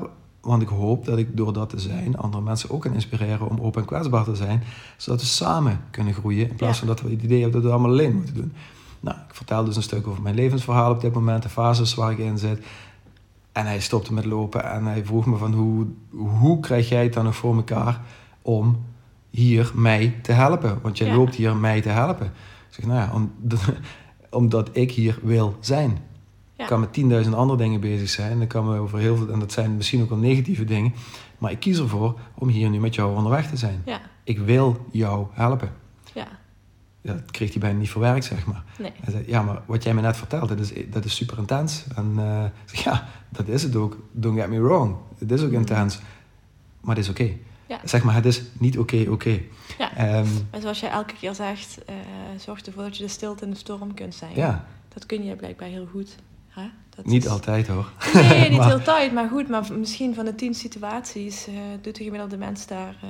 Want 0.49 0.61
ik 0.61 0.67
hoop 0.67 1.05
dat 1.05 1.17
ik 1.17 1.37
door 1.37 1.53
dat 1.53 1.69
te 1.69 1.79
zijn 1.79 2.17
andere 2.17 2.43
mensen 2.43 2.69
ook 2.69 2.81
kan 2.81 2.93
inspireren 2.93 3.49
om 3.49 3.59
open 3.59 3.81
en 3.81 3.87
kwetsbaar 3.87 4.23
te 4.23 4.35
zijn. 4.35 4.63
Zodat 4.97 5.21
we 5.21 5.27
samen 5.27 5.81
kunnen 5.91 6.13
groeien 6.13 6.49
in 6.49 6.55
plaats 6.55 6.79
Ja. 6.79 6.85
van 6.85 6.87
dat 6.95 7.01
we 7.01 7.09
het 7.09 7.23
idee 7.23 7.41
hebben 7.41 7.51
dat 7.51 7.61
we 7.61 7.67
het 7.67 7.77
allemaal 7.77 7.97
alleen 7.99 8.15
moeten 8.15 8.33
doen. 8.33 8.53
Nou, 8.99 9.17
ik 9.27 9.35
vertel 9.35 9.63
dus 9.63 9.75
een 9.75 9.81
stuk 9.83 10.07
over 10.07 10.21
mijn 10.21 10.35
levensverhaal 10.35 10.91
op 10.91 11.01
dit 11.01 11.13
moment, 11.13 11.43
de 11.43 11.49
fases 11.49 11.93
waar 11.93 12.11
ik 12.11 12.17
in 12.17 12.37
zit. 12.37 12.65
En 13.51 13.65
hij 13.65 13.79
stopte 13.79 14.13
met 14.13 14.25
lopen 14.25 14.71
en 14.71 14.85
hij 14.85 15.05
vroeg 15.05 15.25
me 15.25 15.37
van 15.37 15.53
hoe, 15.53 15.85
hoe 16.39 16.59
krijg 16.59 16.89
jij 16.89 17.03
het 17.03 17.13
dan 17.13 17.23
nog 17.23 17.35
voor 17.35 17.55
elkaar 17.55 18.01
om 18.41 18.77
hier 19.29 19.71
mij 19.75 20.15
te 20.21 20.31
helpen? 20.31 20.79
Want 20.81 20.97
jij 20.97 21.07
Ja. 21.07 21.15
loopt 21.15 21.35
hier 21.35 21.55
mij 21.55 21.81
te 21.81 21.89
helpen. 21.89 22.25
Ik 22.25 22.75
zeg, 22.75 22.85
nou 22.85 22.99
ja, 22.99 23.11
om, 23.13 23.31
omdat 24.41 24.69
ik 24.71 24.91
hier 24.91 25.19
wil 25.21 25.57
zijn. 25.59 25.97
Ik 26.59 26.65
kan 26.65 26.79
met 26.79 27.23
10.000 27.25 27.31
andere 27.33 27.57
dingen 27.57 27.79
bezig 27.79 28.09
zijn. 28.09 28.41
Ik 28.41 28.47
kan 28.47 28.65
me 28.65 28.77
over 28.79 28.99
heel 28.99 29.15
veel, 29.17 29.29
en 29.29 29.39
dat 29.39 29.51
zijn 29.51 29.75
misschien 29.75 30.01
ook 30.01 30.09
wel 30.09 30.17
negatieve 30.17 30.63
dingen. 30.63 30.93
Maar 31.37 31.51
ik 31.51 31.59
kies 31.59 31.77
ervoor 31.77 32.19
om 32.35 32.47
hier 32.47 32.69
nu 32.69 32.79
met 32.79 32.95
jou 32.95 33.15
onderweg 33.15 33.49
te 33.49 33.57
zijn. 33.57 33.81
ja, 33.85 34.01
Ik 34.23 34.39
wil 34.39 34.85
jou 34.91 35.27
helpen. 35.33 35.71
ja. 36.13 36.27
Ja, 37.01 37.13
dat 37.13 37.31
kreeg 37.31 37.51
hij 37.51 37.59
bijna 37.61 37.79
niet 37.79 37.89
verwerkt, 37.89 38.25
zeg 38.25 38.45
maar. 38.45 38.63
Nee. 38.79 38.91
Hij 38.99 39.11
zei, 39.13 39.23
ja, 39.27 39.41
maar 39.41 39.61
wat 39.65 39.83
jij 39.83 39.93
me 39.93 40.01
net 40.01 40.17
vertelt, 40.17 40.49
dat 40.49 40.59
is, 40.59 40.71
dat 40.89 41.05
is 41.05 41.15
super 41.15 41.37
intens. 41.37 41.83
En 41.95 42.13
eh, 42.17 42.43
zeg, 42.65 42.83
ja, 42.89 43.07
dat 43.29 43.47
is 43.47 43.63
het 43.63 43.75
ook. 43.75 43.97
Don't 44.11 44.39
get 44.39 44.49
me 44.49 44.61
wrong. 44.61 44.95
Het 45.17 45.31
is 45.31 45.41
ook 45.41 45.47
Mhm. 45.47 45.55
intens. 45.59 45.99
Maar 46.81 46.95
het 46.95 47.03
is 47.03 47.09
oké. 47.11 47.29
Ja. 47.67 47.79
Zeg 47.83 48.03
maar, 48.03 48.13
het 48.15 48.25
is 48.25 48.41
niet 48.57 48.77
oké, 48.79 49.05
oké. 49.09 49.39
Ja. 49.77 49.95
Ehm, 49.95 50.27
En 50.49 50.61
zoals 50.61 50.79
jij 50.79 50.89
elke 50.89 51.13
keer 51.13 51.33
zegt, 51.35 51.83
eh, 51.85 51.95
zorg 52.37 52.61
ervoor 52.61 52.83
dat 52.83 52.97
je 52.97 53.03
de 53.03 53.09
stilte 53.09 53.45
in 53.45 53.51
de 53.51 53.57
storm 53.57 53.93
kunt 53.93 54.15
zijn. 54.15 54.35
ja, 54.35 54.65
Dat 54.93 55.05
kun 55.05 55.23
je 55.23 55.35
blijkbaar 55.35 55.67
heel 55.67 55.87
goed. 55.91 56.15
Hè? 56.59 56.69
Dat 56.95 57.05
niet 57.05 57.23
is- 57.25 57.29
altijd 57.31 57.67
hoor. 57.67 57.89
Nee, 58.13 58.49
niet 58.49 58.57
Maar- 58.57 58.67
heel 58.67 58.81
tijd, 58.81 59.13
maar 59.13 59.29
goed. 59.29 59.49
Maar 59.49 59.73
misschien 59.73 60.15
van 60.15 60.25
de 60.25 60.35
tien 60.35 60.53
situaties 60.53 61.47
eh, 61.47 61.53
doet 61.81 61.95
de 61.95 62.03
gemiddelde 62.03 62.37
mens 62.37 62.67
daar... 62.67 62.95
eh 63.01 63.07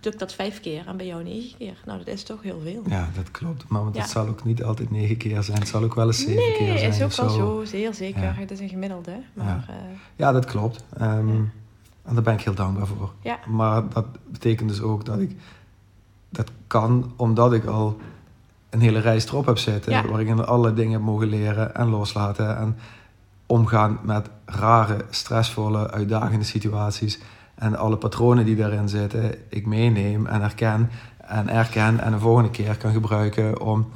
doe 0.00 0.12
ik 0.14 0.18
dat 0.20 0.34
vijf 0.34 0.60
keer 0.60 0.86
en 0.86 0.96
bij 0.96 1.06
jou 1.06 1.22
negen 1.22 1.58
keer. 1.58 1.76
Nou, 1.86 1.98
dat 1.98 2.06
is 2.06 2.22
toch 2.22 2.42
heel 2.42 2.60
veel. 2.62 2.82
Ja, 2.88 3.08
dat 3.14 3.30
klopt. 3.30 3.68
Maar 3.68 3.82
Ja. 3.92 4.00
het 4.00 4.10
zal 4.10 4.26
ook 4.28 4.44
niet 4.44 4.62
altijd 4.64 4.90
negen 4.90 5.16
keer 5.16 5.42
zijn. 5.42 5.58
Het 5.58 5.68
zal 5.68 5.82
ook 5.82 5.94
wel 5.94 6.06
eens 6.06 6.18
zeven 6.18 6.34
nee, 6.34 6.56
keer 6.56 6.78
zijn. 6.78 6.90
is 6.90 7.02
ook 7.02 7.12
wel 7.14 7.28
zo. 7.28 7.64
zeer 7.64 7.94
zeker. 7.94 8.22
Ja. 8.22 8.32
Het 8.32 8.50
is 8.50 8.60
een 8.60 8.68
gemiddelde. 8.68 9.12
Maar 9.32 9.64
eh, 9.68 9.74
Ja, 10.16 10.32
dat 10.32 10.44
klopt. 10.44 10.84
Ehm, 10.96 11.28
Ja. 11.28 11.34
En 12.04 12.14
daar 12.14 12.22
ben 12.22 12.34
ik 12.34 12.40
heel 12.40 12.54
dankbaar 12.54 12.86
voor. 12.86 13.12
ja, 13.22 13.38
Maar 13.48 13.88
dat 13.88 14.06
betekent 14.30 14.68
dus 14.68 14.80
ook 14.80 15.04
dat 15.04 15.18
ik 15.18 15.36
dat 16.30 16.50
kan 16.66 17.12
omdat 17.16 17.52
ik 17.52 17.64
al 17.64 17.98
een 18.70 18.80
hele 18.80 18.98
reis 18.98 19.26
erop 19.26 19.46
heb 19.46 19.58
zitten. 19.58 19.92
Ja. 19.92 20.08
Waar 20.08 20.20
ik 20.20 20.28
in 20.28 20.44
allerlei 20.44 20.74
dingen 20.74 20.92
heb 20.92 21.00
mogen 21.00 21.28
leren 21.28 21.74
en 21.74 21.88
loslaten. 21.88 22.56
En 22.58 22.76
omgaan 23.46 23.98
met 24.02 24.28
rare, 24.44 25.04
stressvolle, 25.10 25.90
uitdagende 25.90 26.44
situaties. 26.44 27.18
En 27.54 27.76
alle 27.76 27.96
patronen 27.96 28.44
die 28.44 28.56
daarin 28.56 28.88
zitten, 28.88 29.34
ik 29.48 29.66
meeneem 29.66 30.26
en 30.26 30.40
herken 30.40 30.90
en 31.18 31.48
erken. 31.48 32.00
En 32.00 32.12
de 32.12 32.18
volgende 32.18 32.50
keer 32.50 32.76
kan 32.76 32.92
gebruiken 32.92 33.60
om, 33.60 33.88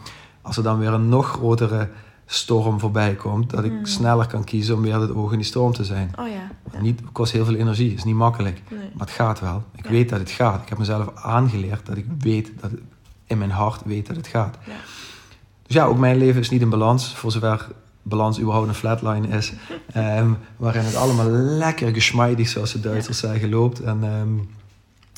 als 0.43 0.57
er 0.57 0.63
dan 0.63 0.79
weer 0.79 0.93
een 0.93 1.09
nog 1.09 1.27
grotere 1.29 1.89
storm 2.27 2.81
voorbij 2.81 3.15
komt, 3.15 3.51
dat 3.51 3.65
ik 3.65 3.73
Mm. 3.73 3.85
sneller 3.85 4.27
kan 4.27 4.45
kiezen 4.45 4.75
om 4.75 4.83
weer 4.83 5.01
het 5.01 5.15
oog 5.15 5.31
in 5.33 5.39
die 5.39 5.47
storm 5.47 5.73
te 5.73 5.85
zijn. 5.85 6.11
Oh 6.19 6.29
ja. 6.29 6.51
ja. 6.73 6.81
Niet, 6.81 7.01
het 7.01 7.13
kost 7.13 7.33
heel 7.33 7.45
veel 7.45 7.55
energie, 7.55 7.95
is 7.95 8.05
niet 8.05 8.15
makkelijk. 8.15 8.63
Nee. 8.71 8.79
Maar 8.81 9.07
het 9.07 9.17
gaat 9.17 9.41
wel. 9.41 9.63
Ik 9.77 9.85
Ja. 9.85 9.91
weet 9.91 10.09
dat 10.09 10.19
het 10.19 10.31
gaat. 10.31 10.63
Ik 10.63 10.69
heb 10.69 10.79
mezelf 10.79 11.11
aangeleerd 11.15 11.87
dat 11.87 11.97
ik 11.97 12.07
weet 12.19 12.51
dat 12.61 12.71
het, 12.71 12.81
in 13.31 13.39
mijn 13.39 13.51
hart 13.51 13.83
weet 13.85 14.07
dat 14.07 14.17
het 14.17 14.27
gaat. 14.27 14.59
Ja. 14.67 14.73
Dus 15.67 15.75
ja, 15.75 15.85
ook 15.85 15.99
mijn 15.99 16.17
leven 16.17 16.41
is 16.41 16.51
niet 16.51 16.61
in 16.61 16.71
balans. 16.71 17.15
Voor 17.15 17.33
zover 17.33 17.69
balans 18.03 18.41
überhaupt 18.41 18.69
een 18.69 18.75
flatline 18.75 19.29
is. 19.29 19.53
ehm, 19.93 20.33
waarin 20.57 20.85
het 20.85 20.95
allemaal 20.95 21.29
lekker 21.31 21.93
geschmeidig, 21.95 22.49
zoals 22.49 22.73
de 22.73 22.81
Duitsers 22.81 23.19
zeggen, 23.19 23.49
loopt. 23.49 23.81
En 23.81 24.05
ehm, 24.05 24.35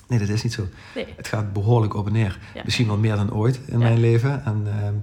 nee, 0.09 0.19
dat 0.19 0.29
is 0.29 0.43
niet 0.43 0.53
zo. 0.53 0.67
Nee. 0.95 1.07
Het 1.17 1.29
gaat 1.29 1.53
behoorlijk 1.53 1.95
op 1.95 2.07
en 2.07 2.13
neer. 2.13 2.39
Ja. 2.55 2.63
Misschien 2.65 2.87
wel 2.87 2.97
meer 2.99 3.17
dan 3.17 3.33
ooit 3.33 3.61
in 3.67 3.79
mijn 3.79 4.01
leven. 4.01 4.45
En, 4.45 4.63
ehm, 4.67 4.95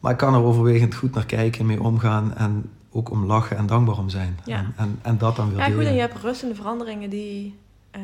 maar 0.00 0.12
ik 0.12 0.18
kan 0.18 0.34
er 0.34 0.42
overwegend 0.42 0.94
goed 0.94 1.14
naar 1.14 1.26
kijken, 1.26 1.66
mee 1.66 1.82
omgaan. 1.82 2.36
En 2.36 2.70
ook 2.90 3.10
om 3.10 3.24
lachen 3.24 3.56
en 3.56 3.66
dankbaar 3.66 3.98
om 3.98 4.08
zijn. 4.08 4.38
Ja. 4.44 4.56
En, 4.56 4.74
en, 4.76 4.98
en 5.02 5.18
dat 5.18 5.36
dan 5.36 5.48
weer 5.48 5.58
Ja, 5.58 5.64
goed, 5.70 5.84
en 5.84 5.94
je 5.94 6.00
hebt 6.00 6.18
rust 6.22 6.42
in 6.42 6.48
de 6.48 6.54
veranderingen 6.54 7.10
die... 7.10 7.58
eh, 7.90 8.00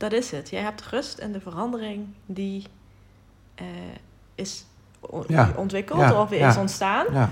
dat 0.00 0.12
is 0.12 0.30
het. 0.30 0.50
Jij 0.50 0.62
hebt 0.62 0.82
rust 0.82 1.18
in 1.18 1.32
de 1.32 1.40
verandering 1.40 2.06
die 2.26 2.64
eh, 3.54 3.64
is 4.34 4.64
Ja. 5.26 5.52
ontwikkeld 5.56 6.00
Ja, 6.00 6.20
of 6.22 6.30
is 6.32 6.56
ontstaan. 6.56 7.06
Ja, 7.12 7.30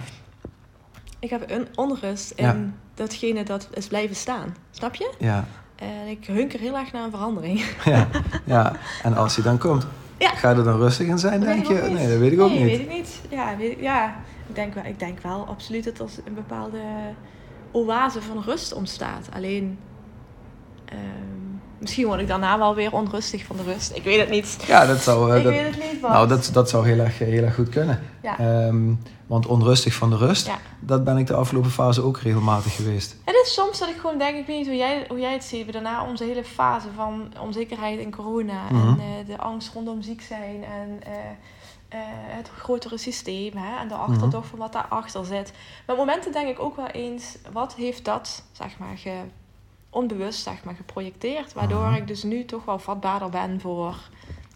Ik 1.19 1.31
heb 1.31 1.51
een 1.51 1.67
onrust 1.75 2.31
in 2.31 2.75
datgene 2.95 3.43
dat 3.45 3.69
is 3.73 3.87
blijven 3.87 4.17
staan. 4.17 4.57
Snap 4.71 4.95
je? 4.95 5.13
ja, 5.19 5.45
En 5.77 6.07
ik 6.07 6.27
hunker 6.27 6.61
heel 6.61 6.77
erg 6.77 6.93
naar 6.93 7.05
een 7.05 7.11
verandering. 7.11 7.65
ja, 7.85 8.09
ja. 8.45 8.73
En 9.03 9.15
als 9.17 9.35
hij 9.35 9.45
dan 9.45 9.59
komt, 9.59 9.87
Ja. 10.19 10.29
ga 10.29 10.51
je 10.51 10.57
er 10.57 10.65
dan 10.65 10.79
rustig 10.79 11.07
in 11.07 11.19
zijn, 11.19 11.41
denk 11.41 11.67
je? 11.67 11.75
niet. 11.75 11.93
Nee, 11.93 12.09
dat 12.09 12.19
weet 12.19 12.33
ik 12.33 12.41
ook 12.41 12.51
nee, 12.51 12.59
niet. 12.65 12.69
weet 12.77 12.81
ik 12.81 12.93
niet. 12.93 13.21
Ja, 13.31 13.57
weet 13.57 13.79
ja. 13.79 14.17
Ik, 14.49 14.55
denk 14.55 14.75
wel, 14.75 14.85
ik 14.85 14.99
denk 14.99 15.21
wel 15.21 15.47
absoluut 15.47 15.85
dat 15.85 15.99
er 16.01 16.23
een 16.27 16.35
bepaalde 16.35 16.81
oase 17.73 18.23
van 18.23 18.43
rust 18.43 18.73
ontstaat. 18.73 19.29
Alleen, 19.35 19.79
ehm, 20.85 20.99
misschien 21.79 22.07
word 22.07 22.21
ik 22.21 22.29
daarna 22.29 22.59
wel 22.59 22.75
weer 22.75 22.93
onrustig 22.93 23.45
van 23.45 23.57
de 23.57 23.63
rust. 23.63 23.97
Ik 23.97 24.03
weet 24.05 24.21
het 24.21 24.31
niet. 24.31 24.57
Ja, 24.67 24.87
dat 24.87 24.99
zou... 25.03 25.31
eh, 25.31 25.37
ik 25.37 25.43
dat, 25.45 25.53
weet 25.53 25.75
het 25.75 25.93
niet, 25.93 26.01
Bas. 26.01 26.11
nou, 26.11 26.29
dat, 26.29 26.51
dat 26.53 26.69
zou 26.69 26.87
heel 26.87 26.99
erg, 26.99 27.19
heel 27.19 27.43
erg 27.45 27.55
goed 27.55 27.69
kunnen. 27.69 28.01
Ja. 28.23 28.39
Ehm, 28.39 28.93
want 29.27 29.47
onrustig 29.47 29.95
van 29.95 30.11
de 30.11 30.17
rust, 30.17 30.47
Ja. 30.47 30.59
dat 30.81 31.05
ben 31.05 31.17
ik 31.17 31.27
de 31.27 31.35
afgelopen 31.35 31.71
fase 31.71 32.03
ook 32.03 32.19
regelmatig 32.19 32.75
geweest. 32.77 33.17
Het 33.25 33.35
is 33.45 33.55
soms 33.55 33.79
dat 33.79 33.89
ik 33.89 33.97
gewoon 33.97 34.19
denk, 34.19 34.37
ik 34.37 34.47
weet 34.47 34.57
niet 34.57 34.67
hoe 34.67 34.77
jij, 34.77 35.05
hoe 35.09 35.21
jij 35.21 35.33
het 35.33 35.45
ziet, 35.45 35.65
maar 35.65 35.73
daarna 35.73 36.05
onze 36.07 36.25
hele 36.25 36.45
fase 36.45 36.87
van 36.97 37.33
onzekerheid 37.41 37.99
in 37.99 38.11
corona 38.11 38.63
Mhm. 38.71 38.87
en 38.89 38.99
eh, 38.99 39.27
de 39.27 39.39
angst 39.39 39.73
rondom 39.75 40.03
ziek 40.03 40.23
zijn 40.23 40.65
en 40.65 41.01
eh, 41.03 41.13
eh, 41.89 41.99
het 42.11 42.51
grotere 42.59 42.99
systeem 42.99 43.53
hè, 43.57 43.81
en 43.81 43.89
de 43.89 43.95
achterdocht 43.95 44.49
van 44.49 44.59
wat 44.59 44.73
daarachter 44.73 45.25
zit. 45.25 45.53
Maar 45.87 45.97
op 45.97 46.07
momenten 46.07 46.33
denk 46.33 46.49
ik 46.49 46.61
ook 46.61 46.77
wel 46.77 46.87
eens, 46.87 47.37
wat 47.53 47.75
heeft 47.75 48.05
dat, 48.05 48.43
zeg 48.53 48.79
maar, 48.79 48.97
ge, 48.97 49.15
onbewust 49.91 50.43
zeg 50.43 50.65
maar, 50.65 50.75
geprojecteerd, 50.75 51.53
waardoor 51.53 51.93
ik 51.93 52.07
dus 52.07 52.23
nu 52.23 52.45
toch 52.45 52.65
wel 52.65 52.79
vatbaarder 52.79 53.29
ben 53.29 53.61
voor, 53.61 53.97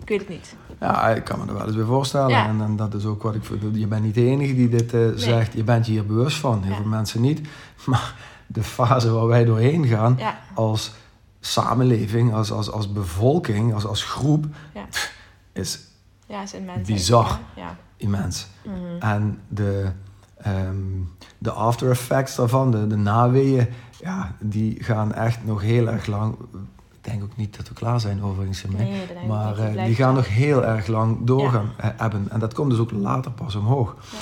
ik 0.00 0.08
weet 0.08 0.18
het 0.20 0.28
niet. 0.28 0.56
Ja, 0.80 1.08
ik 1.08 1.24
kan 1.24 1.38
me 1.38 1.46
er 1.46 1.54
wel 1.54 1.66
eens 1.66 1.76
bij 1.76 1.84
voorstellen. 1.84 2.28
Ja. 2.28 2.46
En, 2.48 2.60
en 2.60 2.76
dat 2.76 2.94
is 2.94 3.04
ook 3.04 3.22
wat 3.22 3.34
ik... 3.34 3.42
Je 3.72 3.86
bent 3.86 4.02
niet 4.02 4.14
de 4.14 4.24
enige 4.24 4.54
die 4.54 4.68
dit 4.68 4.94
eh, 4.94 5.08
zegt. 5.14 5.52
Je 5.52 5.64
bent 5.64 5.86
je 5.86 5.92
hier 5.92 6.06
bewust 6.06 6.36
van. 6.36 6.62
Heel 6.62 6.70
Ja. 6.70 6.76
veel 6.76 6.86
mensen 6.86 7.20
niet. 7.20 7.40
Maar 7.86 8.14
de 8.46 8.62
fase 8.62 9.10
waar 9.12 9.26
wij 9.26 9.44
doorheen 9.44 9.86
gaan... 9.86 10.14
Ja, 10.18 10.38
als 10.54 10.92
samenleving, 11.40 12.32
als, 12.34 12.52
als, 12.52 12.70
als 12.70 12.92
bevolking, 12.92 13.74
als, 13.74 13.84
als 13.86 14.04
groep... 14.04 14.46
Ja. 14.74 14.84
is 15.52 15.78
ja 16.26 16.42
is 16.42 16.54
immens. 16.54 16.88
Bizar. 16.88 17.38
immens. 17.96 18.46
Mhm. 18.64 18.98
En 18.98 19.40
de, 19.48 19.92
ehm, 20.42 20.76
de 21.38 21.50
after 21.50 21.90
effects 21.90 22.34
daarvan, 22.34 22.70
de, 22.70 22.86
de 22.86 22.96
naweeën, 22.96 23.66
ja, 24.00 24.36
die 24.40 24.82
gaan 24.82 25.14
echt 25.14 25.44
nog 25.44 25.60
heel 25.60 25.88
erg 25.88 26.06
lang. 26.06 26.34
Ik 26.92 27.10
denk 27.10 27.22
ook 27.22 27.36
niet 27.36 27.56
dat 27.56 27.68
we 27.68 27.74
klaar 27.74 28.00
zijn 28.00 28.22
overigens 28.22 28.62
ermee. 28.62 28.90
Nee, 28.90 29.26
maar 29.26 29.68
niet. 29.68 29.76
Eh, 29.76 29.84
die 29.84 29.94
gaan 29.94 30.14
nog 30.14 30.28
heel 30.28 30.64
erg 30.64 30.86
lang 30.86 31.18
doorgaan 31.24 31.72
eh, 31.76 31.88
hebben. 31.96 32.26
En 32.30 32.40
dat 32.40 32.54
komt 32.54 32.70
dus 32.70 32.78
ook 32.78 32.90
later 32.90 33.30
pas 33.30 33.54
omhoog. 33.54 33.96
Ja. 34.12 34.18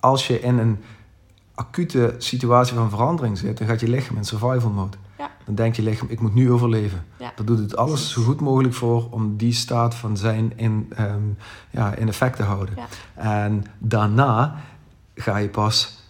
Als 0.00 0.26
je 0.26 0.40
in 0.40 0.58
een 0.58 0.78
acute 1.54 2.14
situatie 2.18 2.74
van 2.74 2.90
verandering 2.90 3.38
zit, 3.38 3.58
dan 3.58 3.66
gaat 3.66 3.80
je 3.80 3.88
lichaam 3.88 4.16
in 4.16 4.24
survival 4.24 4.70
mode. 4.70 4.96
Ja. 5.18 5.30
Dan 5.44 5.54
denkt 5.54 5.76
je 5.76 5.82
lichaam, 5.82 6.08
ik 6.08 6.20
moet 6.20 6.34
nu 6.34 6.52
overleven. 6.52 7.04
Ja. 7.18 7.32
Dan 7.36 7.46
doet 7.46 7.58
het 7.58 7.76
alles 7.76 8.10
zo 8.10 8.22
goed 8.22 8.40
mogelijk 8.40 8.74
voor 8.74 9.10
om 9.10 9.36
die 9.36 9.52
staat 9.52 9.94
van 9.94 10.16
zijn 10.16 10.52
in, 10.56 10.92
ehm, 10.96 11.22
ja, 11.70 11.94
in 11.94 12.08
effect 12.08 12.36
te 12.36 12.42
houden. 12.42 12.74
Ja. 12.76 12.86
En 13.44 13.64
daarna 13.78 14.56
ga 15.14 15.36
je 15.36 15.48
pas 15.48 16.02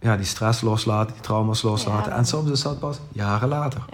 ja, 0.00 0.16
die 0.16 0.26
stress 0.26 0.60
loslaten, 0.60 1.12
die 1.12 1.22
trauma's 1.22 1.62
loslaten. 1.62 2.10
Ja. 2.12 2.18
en 2.18 2.26
soms 2.26 2.50
is 2.50 2.62
dat 2.62 2.78
pas 2.78 2.98
jaren 3.12 3.48
later. 3.48 3.84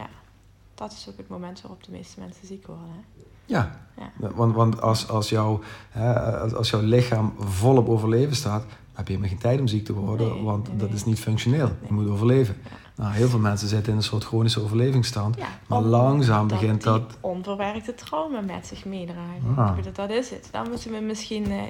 Dat 0.75 0.93
is 0.93 1.07
ook 1.09 1.17
het 1.17 1.29
moment 1.29 1.61
waarop 1.61 1.85
de 1.85 1.91
meeste 1.91 2.21
mensen 2.21 2.47
ziek 2.47 2.67
worden. 2.67 2.87
Hè? 2.89 3.23
Ja, 3.47 3.81
Ja. 3.97 4.31
want, 4.35 4.55
want 4.55 4.81
als, 4.81 5.09
als, 5.09 5.29
jouw, 5.29 5.61
hè, 5.91 6.39
als, 6.57 6.71
jouw 6.71 6.81
lichaam 6.81 7.35
volop 7.39 7.89
overleven 7.89 8.37
staat, 8.37 8.61
dan 8.61 8.71
heb 8.93 9.07
je 9.07 9.13
helemaal 9.13 9.29
geen 9.33 9.43
tijd 9.43 9.61
om 9.61 9.67
ziek 9.67 9.85
te 9.85 9.93
worden, 9.93 10.33
Nee, 10.33 10.43
want 10.43 10.69
nee, 10.69 10.77
dat 10.77 10.89
nee. 10.89 10.97
is 10.97 11.05
niet 11.05 11.19
functioneel. 11.21 11.67
Nee. 11.67 11.77
Je 11.87 11.93
moet 11.93 12.09
overleven. 12.09 12.57
Ja. 12.65 12.71
Nou, 12.97 13.13
heel 13.13 13.29
veel 13.29 13.39
mensen 13.39 13.69
zitten 13.69 13.91
in 13.93 13.99
een 13.99 14.05
soort 14.05 14.25
chronische 14.25 14.61
overlevingsstand. 14.63 15.37
Ja, 15.37 15.47
Maar 15.67 15.81
langzaam 15.83 16.49
dat 16.49 16.61
begint 16.61 16.83
dat- 16.83 17.17
onverwerkte 17.21 17.95
trauma 17.95 18.41
met 18.41 18.67
zich 18.67 18.85
meedragen. 18.85 19.57
Ah. 19.57 19.69
Ik 19.69 19.77
bedoel, 19.77 19.93
Dat 19.93 20.11
is 20.11 20.31
het. 20.31 20.49
Dan 20.51 20.69
moeten 20.69 20.93
we 20.93 21.01
misschien, 21.01 21.51
eh, 21.51 21.63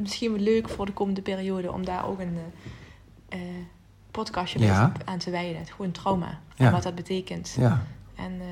misschien 0.00 0.42
leuk 0.42 0.68
voor 0.68 0.86
de 0.86 0.92
komende 0.92 1.22
periode 1.22 1.72
om 1.72 1.84
daar 1.84 2.06
ook 2.06 2.18
een 2.20 2.38
eh, 3.28 3.38
eh, 3.40 3.54
podcastje 4.10 4.58
Ja. 4.58 4.92
aan 5.04 5.18
te 5.18 5.30
wijden. 5.30 5.66
Gewoon 5.66 5.90
trauma. 5.90 6.38
Ja. 6.54 6.66
En 6.66 6.72
wat 6.72 6.82
dat 6.82 6.94
betekent. 6.94 7.56
Ja. 7.58 7.82
En, 8.14 8.32
eh, 8.40 8.46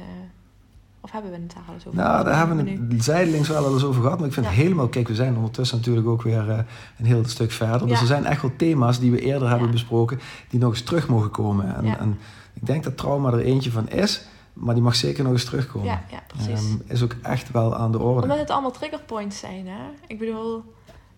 of 1.05 1.11
hebben 1.11 1.31
we 1.31 1.37
het 1.37 1.55
daar 1.55 1.63
al 1.69 1.75
eens 1.75 1.87
over? 1.87 1.99
Nou, 1.99 2.25
daar 2.25 2.37
hebben 2.37 2.65
we 2.65 2.95
het 2.95 3.05
zijdelings 3.05 3.49
wel 3.49 3.65
al 3.65 3.73
eens 3.73 3.85
over 3.85 4.03
gehad. 4.03 4.19
Maar 4.19 4.29
ik 4.29 4.35
vind 4.35 4.47
Ja. 4.47 4.53
helemaal... 4.53 4.89
Kijk, 4.89 5.09
we 5.09 5.15
zijn 5.15 5.37
ondertussen 5.37 5.77
natuurlijk 5.77 6.07
ook 6.07 6.23
weer 6.23 6.51
eh, 6.51 6.59
een 6.99 7.05
heel 7.05 7.25
stuk 7.25 7.51
verder. 7.51 7.89
Dus 7.89 8.01
er 8.01 8.07
zijn 8.07 8.25
echt 8.25 8.43
wel 8.43 8.53
thema's 8.57 8.99
die 8.99 9.11
we 9.11 9.21
eerder 9.21 9.49
hebben 9.49 9.71
besproken... 9.71 10.21
die 10.49 10.61
nog 10.61 10.71
eens 10.71 10.83
terug 10.83 11.09
mogen 11.09 11.31
komen. 11.31 11.77
En, 11.77 11.99
en 11.99 12.19
ik 12.53 12.67
denk 12.67 12.85
dat 12.85 12.97
trauma 12.97 13.33
er 13.33 13.39
eentje 13.41 13.71
van 13.71 13.89
is... 13.89 14.27
maar 14.53 14.75
die 14.75 14.83
mag 14.83 14.95
zeker 14.95 15.25
nog 15.25 15.33
eens 15.33 15.45
terugkomen. 15.45 15.87
Ja, 15.89 16.03
ja, 16.11 16.23
precies. 16.27 16.69
Ehm, 16.69 16.77
is 16.87 17.03
ook 17.03 17.15
echt 17.23 17.51
wel 17.51 17.77
aan 17.77 17.93
de 17.93 17.99
orde. 17.99 18.23
Omdat 18.23 18.39
het 18.39 18.51
allemaal 18.51 18.71
triggerpoints 18.71 19.39
zijn. 19.39 19.67
Hè? 19.67 19.83
Ik 20.07 20.19
bedoel, 20.19 20.65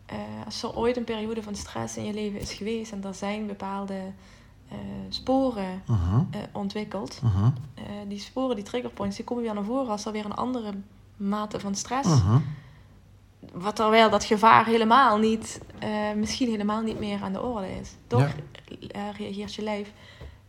eh, 0.07 0.17
als 0.45 0.63
er 0.63 0.77
ooit 0.77 0.97
een 0.97 1.05
periode 1.05 1.43
van 1.43 1.55
stress 1.55 1.97
in 1.97 2.05
je 2.05 2.15
leven 2.15 2.41
is 2.41 2.53
geweest 2.53 2.93
en 2.93 3.05
er 3.05 3.15
zijn 3.15 3.47
bepaalde 3.47 3.95
eh, 4.69 4.77
sporen 5.09 5.83
Mhm, 5.87 6.17
eh, 6.31 6.41
ontwikkeld. 6.53 7.21
mhm, 7.23 7.51
Eh, 7.75 7.83
die 8.09 8.19
sporen, 8.19 8.57
die 8.57 8.65
triggerpoints, 8.65 9.17
die 9.17 9.25
komen 9.25 9.43
weer 9.45 9.55
naar 9.55 9.65
voren 9.65 9.89
als 9.89 10.05
er 10.05 10.13
weer 10.13 10.25
een 10.25 10.35
andere 10.35 10.73
mate 11.17 11.61
van 11.61 11.75
stress. 11.75 12.09
mhm. 12.23 12.39
Wat 13.53 13.77
terwijl 13.77 14.11
dat 14.11 14.25
gevaar 14.25 14.67
helemaal 14.67 15.19
niet, 15.19 15.61
misschien 16.17 16.49
helemaal 16.51 16.83
niet 16.83 16.99
meer 16.99 17.23
aan 17.23 17.33
de 17.33 17.43
orde 17.43 17.79
is. 17.81 17.95
Toch 18.07 18.21
Ja. 18.89 19.11
reageert 19.11 19.55
je 19.55 19.63
lijf. 19.63 19.93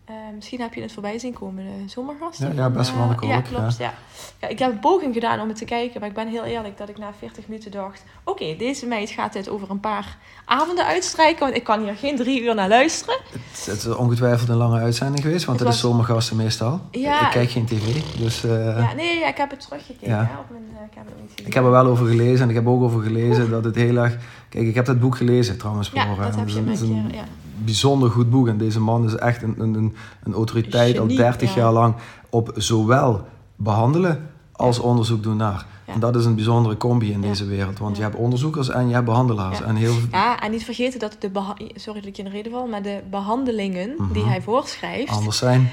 Eh, 0.05 0.15
misschien 0.35 0.61
heb 0.61 0.73
je 0.73 0.81
het 0.81 0.91
voorbij 0.91 1.19
zien 1.19 1.33
komen, 1.33 1.63
de 1.63 1.89
zomergasten. 1.89 2.47
Ja, 2.47 2.53
ja, 2.53 2.69
best 2.69 2.95
wel 2.95 3.09
eh, 3.09 3.17
een 3.21 3.27
Ja, 3.27 3.37
ook, 3.37 3.43
klopt. 3.43 3.77
Ja. 3.77 3.93
Ja, 4.39 4.47
ik 4.47 4.59
heb 4.59 4.71
een 4.71 4.79
poging 4.79 5.13
gedaan 5.13 5.39
om 5.39 5.47
het 5.47 5.57
te 5.57 5.65
kijken, 5.65 5.99
maar 5.99 6.09
ik 6.09 6.15
ben 6.15 6.27
heel 6.27 6.43
eerlijk 6.43 6.77
dat 6.77 6.89
ik 6.89 6.97
na 6.97 7.11
40 7.19 7.47
minuten 7.47 7.71
dacht... 7.71 8.03
Oké, 8.23 8.55
deze 8.57 8.85
meid 8.85 9.09
gaat 9.09 9.33
dit 9.33 9.49
over 9.49 9.69
een 9.69 9.79
paar 9.79 10.17
avonden 10.45 10.85
uitstrijken, 10.85 11.39
want 11.39 11.55
ik 11.55 11.63
kan 11.63 11.83
hier 11.83 11.95
geen 11.95 12.15
drie 12.15 12.41
uur 12.43 12.55
naar 12.55 12.67
luisteren. 12.67 13.15
Het, 13.31 13.65
het 13.65 13.77
is 13.77 13.95
ongetwijfeld 13.95 14.49
een 14.49 14.55
lange 14.55 14.79
uitzending 14.79 15.23
geweest... 15.23 15.45
want 15.45 15.59
Het 15.59 15.67
het 15.67 15.77
is 15.77 15.83
zomergasten 15.83 16.35
meestal. 16.35 16.81
Ja. 16.91 17.25
Ik 17.25 17.31
kijk 17.31 17.49
geen 17.49 17.65
tv, 17.65 18.01
dus... 18.17 18.43
eh, 18.43 18.79
ja, 18.79 18.93
nee, 18.93 19.19
ja, 19.19 19.27
ik 19.27 19.37
heb 19.37 19.49
het 19.49 19.59
teruggekeken 19.59 20.07
Ja. 20.07 20.29
hè, 20.31 20.39
op 20.39 20.49
mijn 20.49 20.63
uh, 20.71 20.95
Cabinet 20.95 21.47
Ik 21.47 21.53
heb 21.53 21.63
er 21.63 21.71
wel 21.71 21.85
over 21.85 22.07
gelezen 22.07 22.43
en 22.43 22.49
ik 22.49 22.55
heb 22.55 22.67
ook 22.67 22.81
over 22.81 23.01
gelezen 23.01 23.49
dat 23.49 23.63
het 23.63 23.75
heel 23.75 23.95
erg... 23.97 24.17
Kijk, 24.49 24.67
ik 24.67 24.75
heb 24.75 24.85
dat 24.85 24.99
boek 24.99 25.17
gelezen 25.17 25.57
trouwens. 25.57 25.91
Ja, 25.93 26.15
dat 26.15 26.35
heb 26.35 26.47
je 26.47 26.59
Het 26.59 26.81
een 26.81 26.89
een 26.89 27.07
keer... 27.07 27.15
Ja. 27.15 27.23
Bijzonder 27.63 28.09
goed 28.09 28.29
boek. 28.29 28.47
En 28.47 28.57
deze 28.57 28.79
man 28.79 29.05
is 29.05 29.15
echt 29.15 29.41
een, 29.43 29.55
een, 29.59 29.95
een, 30.23 30.33
autoriteit 30.33 30.95
al 30.97 31.01
Genie, 31.03 31.17
30 31.17 31.53
ja. 31.55 31.61
jaar 31.61 31.73
lang 31.73 31.95
op 32.29 32.51
zowel 32.55 33.21
behandelen 33.55 34.29
als 34.51 34.79
onderzoek 34.79 35.23
doen 35.23 35.37
naar. 35.37 35.65
Ja. 35.87 35.93
En 35.93 35.99
dat 35.99 36.15
is 36.15 36.25
een 36.25 36.35
bijzondere 36.35 36.77
combi 36.77 37.11
in 37.11 37.21
Ja. 37.21 37.27
deze 37.27 37.45
wereld. 37.45 37.79
Want 37.79 37.97
Ja. 37.97 38.03
je 38.03 38.09
hebt 38.09 38.21
onderzoekers 38.21 38.69
en 38.69 38.87
je 38.87 38.93
hebt 38.93 39.05
behandelaars. 39.05 39.57
Ja. 39.59 39.65
En 39.65 39.75
heel, 39.75 39.93
Ja, 40.11 40.39
en 40.41 40.51
niet 40.51 40.63
vergeten 40.63 40.99
dat 40.99 41.15
de... 41.19 41.29
Sorry 41.75 41.99
dat 41.99 42.09
ik 42.09 42.15
je 42.15 42.23
in 42.23 42.29
de 42.29 42.35
reden 42.35 42.51
val, 42.51 42.67
maar 42.67 42.81
de 42.81 43.01
behandelingen 43.09 43.93
Mhm. 43.97 44.13
die 44.13 44.23
hij 44.25 44.41
voorschrijft... 44.41 45.11
anders 45.11 45.37
zijn. 45.37 45.69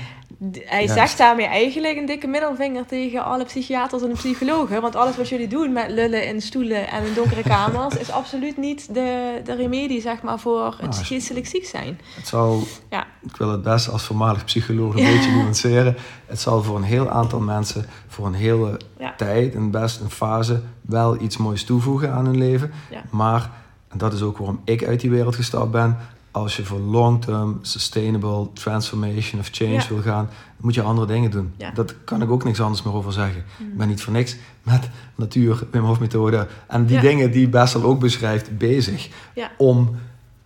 Hij 0.65 0.87
zegt 0.87 1.19
daarmee 1.19 1.47
eigenlijk 1.47 1.97
een 1.97 2.07
dikke 2.07 2.27
middelvinger 2.27 2.87
tegen 2.87 3.25
alle 3.25 3.45
psychiaters 3.45 4.03
en 4.03 4.13
psychologen. 4.13 4.81
Want 4.81 4.97
alles 4.97 5.17
wat 5.17 5.29
jullie 5.29 5.49
doen 5.49 5.73
met 5.73 5.91
lullen 5.91 6.27
in 6.27 6.41
stoelen 6.41 6.89
en 6.89 7.07
in 7.07 7.15
donkere 7.15 7.43
kamers... 7.43 7.97
is 7.97 8.11
absoluut 8.11 8.57
niet 8.57 8.95
de, 8.95 9.41
de 9.45 9.55
remedie 9.55 10.01
zeg 10.01 10.23
maar, 10.23 10.39
voor 10.39 10.77
het 10.81 10.91
nou, 10.91 11.05
geestelijk 11.05 11.47
ziek 11.47 11.67
zijn. 11.67 12.01
Het 12.17 12.29
zal, 12.29 12.63
ja. 12.91 13.07
ik 13.23 13.37
wil 13.37 13.51
het 13.51 13.63
best 13.63 13.89
als 13.89 14.03
voormalig 14.03 14.45
psycholoog 14.45 14.97
een 14.97 15.05
beetje 15.05 15.31
nuanceren... 15.31 15.97
het 16.27 16.41
zal 16.41 16.63
voor 16.63 16.77
een 16.77 16.83
heel 16.83 17.11
aantal 17.11 17.41
mensen 17.41 17.87
voor 18.09 18.27
een 18.27 18.35
hele 18.35 18.81
tijd, 19.17 19.55
een 19.55 19.71
best 19.71 20.01
een 20.01 20.11
fase... 20.11 20.63
wel 20.81 21.21
iets 21.21 21.37
moois 21.37 21.65
toevoegen 21.65 22.13
aan 22.13 22.25
hun 22.25 22.39
leven. 22.39 22.73
Maar, 23.11 23.51
en 23.89 23.99
dat 23.99 24.13
is 24.13 24.23
ook 24.23 24.39
waarom 24.39 24.61
ik 24.65 24.85
uit 24.85 25.01
die 25.01 25.11
wereld 25.11 25.35
gestapt 25.35 25.71
ben 25.71 25.97
als 26.33 26.57
je 26.57 26.65
voor 26.65 26.79
long-term 26.79 27.59
sustainable 27.63 28.49
transformation 28.53 29.41
of 29.41 29.49
change 29.53 29.85
wil 29.89 30.03
gaan, 30.03 30.29
moet 30.57 30.75
je 30.75 30.83
andere 30.83 31.07
dingen 31.07 31.31
doen. 31.31 31.55
Dat 31.75 31.95
kan 32.05 32.23
ik 32.23 32.31
ook 32.31 32.45
niks 32.45 32.61
anders 32.61 32.83
meer 32.83 32.95
over 32.95 33.13
zeggen. 33.13 33.45
Mm. 33.59 33.67
Ik 33.67 33.77
ben 33.77 33.89
niet 33.89 34.03
voor 34.03 34.13
niks 34.13 34.37
met 34.63 34.89
natuur, 35.15 35.67
Wim 35.71 35.85
Hof 35.85 36.01
methode 36.01 36.49
en 36.67 36.87
die 36.87 37.01
dingen 37.01 37.31
die 37.31 37.49
Bessel 37.49 37.83
ook 37.83 38.01
beschrijft 38.01 38.59
bezig. 38.59 39.09
Om 39.57 39.97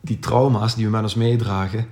die 0.00 0.18
trauma's 0.18 0.74
die 0.74 0.84
we 0.84 0.90
met 0.90 1.02
ons 1.02 1.14
meedragen 1.14 1.86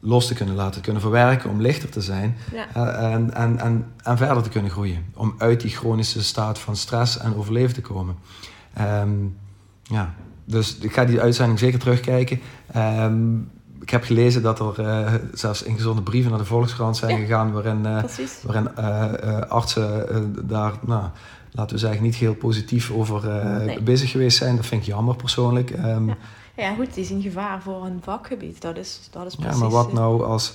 los 0.00 0.26
te 0.26 0.34
kunnen 0.34 0.54
laten 0.54 0.82
kunnen 0.82 1.02
verwerken, 1.02 1.50
om 1.50 1.60
lichter 1.60 1.88
te 1.88 2.00
zijn 2.00 2.36
uh, 2.52 3.12
en, 3.12 3.34
en, 3.34 3.58
en, 3.58 3.92
en 4.02 4.16
verder 4.16 4.42
te 4.42 4.48
kunnen 4.48 4.70
groeien. 4.70 5.04
Om 5.14 5.34
uit 5.38 5.60
die 5.60 5.70
chronische 5.70 6.22
staat 6.22 6.58
van 6.58 6.76
stress 6.76 7.18
en 7.18 7.34
overleven 7.34 7.74
te 7.74 7.80
komen. 7.80 8.16
Um, 8.80 9.36
ja, 9.82 10.14
dus 10.50 10.76
ik 10.76 10.92
ga 10.92 11.04
die 11.04 11.20
uitzending 11.20 11.58
zeker 11.58 11.78
terugkijken. 11.78 12.40
Ehm, 12.72 13.34
ik 13.80 13.90
heb 13.90 14.04
gelezen 14.04 14.42
dat 14.42 14.60
er 14.60 14.80
uh, 14.80 15.14
zelfs 15.32 15.62
ingezonde 15.62 16.02
brieven 16.02 16.30
naar 16.30 16.40
de 16.40 16.46
Volkskrant 16.46 16.96
zijn 16.96 17.18
gegaan... 17.18 17.52
waarin, 17.52 17.78
uh, 17.84 18.02
waarin 18.42 18.68
uh, 18.78 19.40
artsen 19.40 20.34
daar, 20.48 20.72
nou, 20.86 21.04
laten 21.52 21.74
we 21.74 21.80
zeggen, 21.80 22.02
niet 22.02 22.14
heel 22.14 22.34
positief 22.34 22.90
over 22.90 23.22
bezig 23.82 24.10
geweest 24.10 24.38
zijn. 24.38 24.56
Dat 24.56 24.66
vind 24.66 24.80
ik 24.80 24.86
jammer 24.86 25.16
persoonlijk. 25.16 25.70
Um, 25.70 26.08
ja. 26.08 26.16
ja. 26.56 26.74
goed, 26.74 26.94
die 26.94 27.04
zien 27.04 27.22
gevaar 27.22 27.62
voor 27.62 27.84
een 27.84 28.00
vakgebied. 28.02 28.60
Dat 28.60 28.76
is, 28.76 29.08
dat 29.10 29.26
is 29.26 29.34
precies... 29.34 29.54
Ja, 29.54 29.60
maar 29.60 29.70
wat 29.70 29.92
nou 29.92 30.24
als... 30.24 30.54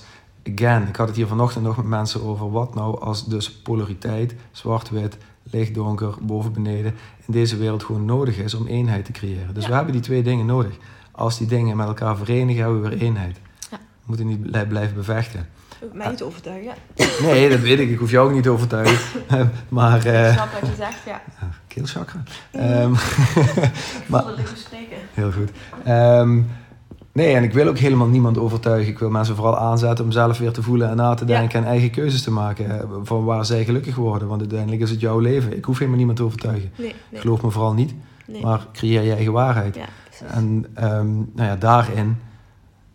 Again, 0.54 0.88
ik 0.88 0.96
had 0.96 1.06
het 1.06 1.16
hier 1.16 1.26
vanochtend 1.26 1.64
nog 1.64 1.76
met 1.76 1.86
mensen 1.86 2.22
over... 2.22 2.50
wat 2.50 2.74
nou 2.74 3.00
als 3.00 3.26
dus 3.26 3.52
polariteit, 3.52 4.34
zwart-wit, 4.50 5.16
licht, 5.50 5.74
donker, 5.74 6.14
boven, 6.20 6.52
beneden, 6.52 6.94
in 7.26 7.32
deze 7.32 7.56
wereld 7.56 7.84
gewoon 7.84 8.04
nodig 8.04 8.38
is 8.38 8.54
om 8.54 8.66
eenheid 8.66 9.04
te 9.04 9.12
creëren. 9.12 9.54
Dus 9.54 9.66
we 9.66 9.74
hebben 9.74 9.92
die 9.92 10.02
twee 10.02 10.22
dingen 10.22 10.46
nodig. 10.46 10.74
Als 11.10 11.38
die 11.38 11.46
dingen 11.46 11.76
met 11.76 11.86
elkaar 11.86 12.16
verenigen, 12.16 12.62
hebben 12.62 12.82
we 12.82 12.88
weer 12.88 12.98
eenheid. 12.98 13.40
Ja. 13.70 13.76
We 13.76 14.04
moeten 14.04 14.26
niet 14.26 14.68
blijven 14.68 14.94
bevechten. 14.94 15.48
Mij 15.92 16.10
niet 16.10 16.22
overtuigen. 16.22 16.74
Nee, 17.22 17.48
dat 17.48 17.60
weet 17.60 17.78
ik. 17.78 17.90
Ik 17.90 17.98
hoef 17.98 18.10
jou 18.10 18.28
ook 18.28 18.34
niet 18.34 18.42
te 18.42 18.50
overtuigen. 18.50 18.98
maar, 19.68 20.06
uh, 20.06 20.28
ik 20.28 20.32
snap 20.32 20.52
wat 20.60 20.70
je 20.70 20.76
zegt, 20.76 20.98
ja. 21.06 21.22
Keelchakra. 21.66 22.22
Um, 22.52 22.92
ik 24.02 24.08
maar, 24.08 24.26
het 24.26 24.58
spreken. 24.58 24.96
Heel 25.14 25.32
goed. 25.32 25.50
Um, 25.86 26.50
Nee, 27.16 27.34
en 27.34 27.42
ik 27.42 27.52
wil 27.52 27.68
ook 27.68 27.78
helemaal 27.78 28.06
niemand 28.06 28.38
overtuigen. 28.38 28.92
Ik 28.92 28.98
wil 28.98 29.10
mensen 29.10 29.34
vooral 29.34 29.58
aanzetten 29.58 30.04
om 30.04 30.10
zelf 30.10 30.38
weer 30.38 30.52
te 30.52 30.62
voelen 30.62 30.88
en 30.90 30.96
na 30.96 31.14
te 31.14 31.24
denken 31.24 31.58
en 31.58 31.66
eigen 31.66 31.90
keuzes 31.90 32.22
te 32.22 32.30
maken 32.30 32.80
eh, 32.80 32.86
van 33.02 33.24
waar 33.24 33.44
zij 33.44 33.64
gelukkig 33.64 33.94
worden. 33.94 34.28
Want 34.28 34.40
uiteindelijk 34.40 34.82
is 34.82 34.90
het 34.90 35.00
jouw 35.00 35.18
leven. 35.18 35.56
Ik 35.56 35.64
hoef 35.64 35.74
helemaal 35.74 35.96
niemand 35.96 36.18
te 36.18 36.24
overtuigen. 36.24 36.70
Nee, 36.76 36.94
nee. 37.10 37.20
Geloof 37.20 37.42
me 37.42 37.50
vooral 37.50 37.72
niet, 37.72 37.94
maar 38.42 38.66
creëer 38.72 39.02
je 39.02 39.12
eigen 39.12 39.32
waarheid. 39.32 39.74
Ja, 39.74 39.86
en 40.26 40.66
um, 40.82 41.30
nou 41.34 41.48
ja, 41.48 41.56
daarin 41.56 42.16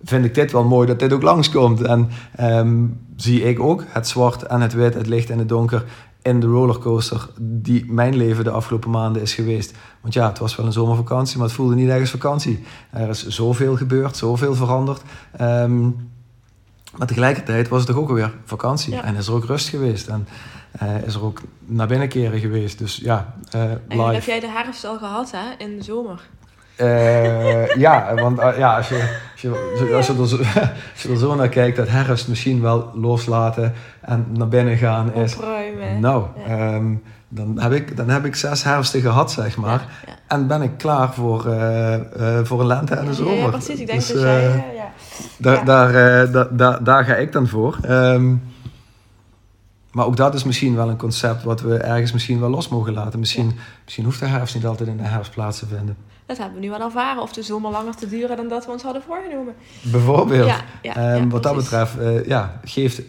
vind 0.03 0.25
ik 0.25 0.33
dit 0.33 0.51
wel 0.51 0.63
mooi 0.63 0.87
dat 0.87 0.99
dit 0.99 1.13
ook 1.13 1.21
langskomt. 1.21 1.81
En 1.81 2.09
um, 2.39 2.99
zie 3.15 3.43
ik 3.43 3.59
ook 3.59 3.83
het 3.87 4.07
zwart 4.07 4.43
en 4.43 4.61
het 4.61 4.73
wit, 4.73 4.93
het 4.93 5.07
licht 5.07 5.29
en 5.29 5.39
het 5.39 5.49
donker 5.49 5.83
in 6.21 6.39
de 6.39 6.47
rollercoaster 6.47 7.27
die 7.39 7.91
mijn 7.91 8.15
leven 8.15 8.43
de 8.43 8.49
afgelopen 8.49 8.89
maanden 8.89 9.21
is 9.21 9.33
geweest. 9.33 9.73
Want 10.01 10.13
ja, 10.13 10.27
het 10.27 10.39
was 10.39 10.55
wel 10.55 10.65
een 10.65 10.71
zomervakantie, 10.71 11.37
maar 11.37 11.47
het 11.47 11.55
voelde 11.55 11.75
niet 11.75 11.89
ergens 11.89 12.11
vakantie. 12.11 12.63
Er 12.89 13.09
is 13.09 13.27
zoveel 13.27 13.75
gebeurd, 13.75 14.17
zoveel 14.17 14.55
veranderd. 14.55 15.01
Um, 15.41 16.09
maar 16.97 17.07
tegelijkertijd 17.07 17.67
was 17.67 17.79
het 17.79 17.89
toch 17.89 17.97
ook 17.97 18.09
alweer 18.09 18.33
vakantie. 18.45 18.95
En 18.95 19.15
is 19.15 19.27
er 19.27 19.33
ook 19.33 19.45
rust 19.45 19.69
geweest. 19.69 20.07
En 20.07 20.27
uh, 20.83 21.03
is 21.03 21.13
er 21.13 21.23
ook 21.23 21.41
naar 21.65 21.87
binnen 21.87 22.09
keren 22.09 22.39
geweest. 22.39 22.77
Dus 22.77 22.95
ja, 22.95 23.35
uh, 23.55 23.71
En 23.71 23.99
heb 24.13 24.23
jij 24.23 24.39
de 24.39 24.49
herfst 24.49 24.85
al 24.85 24.97
gehad, 24.97 25.31
hè? 25.31 25.65
In 25.65 25.77
de 25.77 25.83
zomer? 25.83 26.29
Uh, 26.77 27.75
ja, 27.75 28.13
want 28.15 28.39
uh, 28.39 28.57
ja, 28.57 28.77
als, 28.77 28.89
je, 28.89 29.19
als, 29.31 29.41
je, 29.41 29.49
als, 29.95 30.07
je 30.07 30.13
er 30.19 30.27
zo, 30.27 30.37
als 30.93 31.01
je 31.01 31.09
er 31.09 31.17
zo 31.17 31.35
naar 31.35 31.49
kijkt, 31.49 31.77
dat 31.77 31.87
herfst 31.87 32.27
misschien 32.27 32.61
wel 32.61 32.91
loslaten 32.93 33.73
en 34.01 34.25
naar 34.29 34.47
binnen 34.47 34.77
gaan 34.77 35.13
is. 35.13 35.35
Opruimen. 35.35 35.99
Nou, 35.99 36.25
ja. 36.47 36.73
um, 36.73 37.03
dan, 37.29 37.59
heb 37.59 37.71
ik, 37.71 37.97
dan 37.97 38.09
heb 38.09 38.25
ik 38.25 38.35
zes 38.35 38.63
herfsten 38.63 39.01
gehad, 39.01 39.31
zeg 39.31 39.57
maar. 39.57 39.87
Ja, 40.05 40.11
ja. 40.11 40.13
En 40.27 40.47
ben 40.47 40.61
ik 40.61 40.77
klaar 40.77 41.13
voor, 41.13 41.45
uh, 41.47 41.95
voor 42.43 42.59
een 42.59 42.67
lente 42.67 42.95
en 42.95 43.07
een 43.07 43.13
zomer. 43.13 43.35
Ja, 43.35 43.49
precies. 43.49 43.79
Ik 43.79 43.87
denk 43.87 43.99
dus, 43.99 44.07
dat 44.07 44.21
jij... 44.21 44.63
ja. 44.75 44.91
Daar, 45.37 45.65
daar, 45.65 46.31
daar, 46.31 46.47
daar, 46.55 46.83
daar 46.83 47.03
ga 47.03 47.15
ik 47.15 47.31
dan 47.31 47.47
voor. 47.47 47.77
Um, 47.89 48.41
maar 49.91 50.05
ook 50.05 50.17
dat 50.17 50.33
is 50.33 50.43
misschien 50.43 50.75
wel 50.75 50.89
een 50.89 50.97
concept 50.97 51.43
wat 51.43 51.61
we 51.61 51.77
ergens 51.77 52.11
misschien 52.11 52.39
wel 52.39 52.49
los 52.49 52.69
mogen 52.69 52.93
laten. 52.93 53.19
Misschien, 53.19 53.51
misschien 53.83 54.05
hoeft 54.05 54.19
de 54.19 54.25
herfst 54.25 54.55
niet 54.55 54.65
altijd 54.65 54.89
in 54.89 54.97
de 54.97 55.03
herfst 55.03 55.31
plaats 55.31 55.59
te 55.59 55.65
vinden. 55.65 55.97
Dat 56.25 56.37
hebben 56.37 56.55
we 56.55 56.65
nu 56.65 56.69
wel 56.69 56.81
ervaren. 56.81 57.21
Of 57.21 57.33
de 57.33 57.41
zomer 57.41 57.71
langer 57.71 57.95
te 57.95 58.07
duren 58.07 58.37
dan 58.37 58.47
dat 58.47 58.65
we 58.65 58.71
ons 58.71 58.83
hadden 58.83 59.01
voorgenomen. 59.01 59.53
Bijvoorbeeld. 59.81 60.47
Ja, 60.47 60.61
ja, 60.81 61.15
um, 61.15 61.29
wat 61.29 61.43
dat 61.43 61.55
betreft 61.55 61.99
uh, 61.99 62.25
ja, 62.25 62.59
geeft 62.63 63.01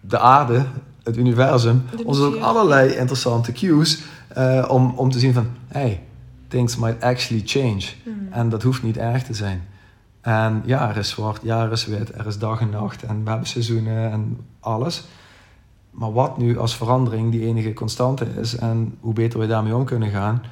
de 0.00 0.18
aarde, 0.18 0.64
het 1.02 1.16
universum, 1.16 1.84
ons 2.04 2.20
ook 2.20 2.36
allerlei 2.36 2.94
interessante 2.94 3.52
cues 3.52 4.02
uh, 4.38 4.66
om, 4.68 4.92
om 4.96 5.10
te 5.10 5.18
zien 5.18 5.32
van... 5.32 5.46
Hey, 5.68 6.02
things 6.48 6.76
might 6.76 7.02
actually 7.02 7.42
change. 7.44 7.82
Mm. 8.04 8.28
En 8.30 8.48
dat 8.48 8.62
hoeft 8.62 8.82
niet 8.82 8.96
erg 8.96 9.22
te 9.22 9.34
zijn. 9.34 9.68
En 10.20 10.62
ja, 10.64 10.88
er 10.88 10.96
is 10.96 11.08
zwart, 11.08 11.40
ja, 11.42 11.64
er 11.64 11.72
is 11.72 11.86
wit, 11.86 12.14
er 12.14 12.26
is 12.26 12.38
dag 12.38 12.60
en 12.60 12.70
nacht 12.70 13.02
en 13.02 13.24
we 13.24 13.30
hebben 13.30 13.48
seizoenen 13.48 14.10
en 14.10 14.38
alles. 14.60 15.04
Maar 15.90 16.12
wat 16.12 16.38
nu 16.38 16.58
als 16.58 16.76
verandering 16.76 17.30
die 17.30 17.46
enige 17.46 17.72
constante 17.72 18.26
is 18.40 18.56
en 18.56 18.94
hoe 19.00 19.12
beter 19.12 19.38
we 19.38 19.46
daarmee 19.46 19.74
om 19.76 19.84
kunnen 19.84 20.10
gaan, 20.10 20.42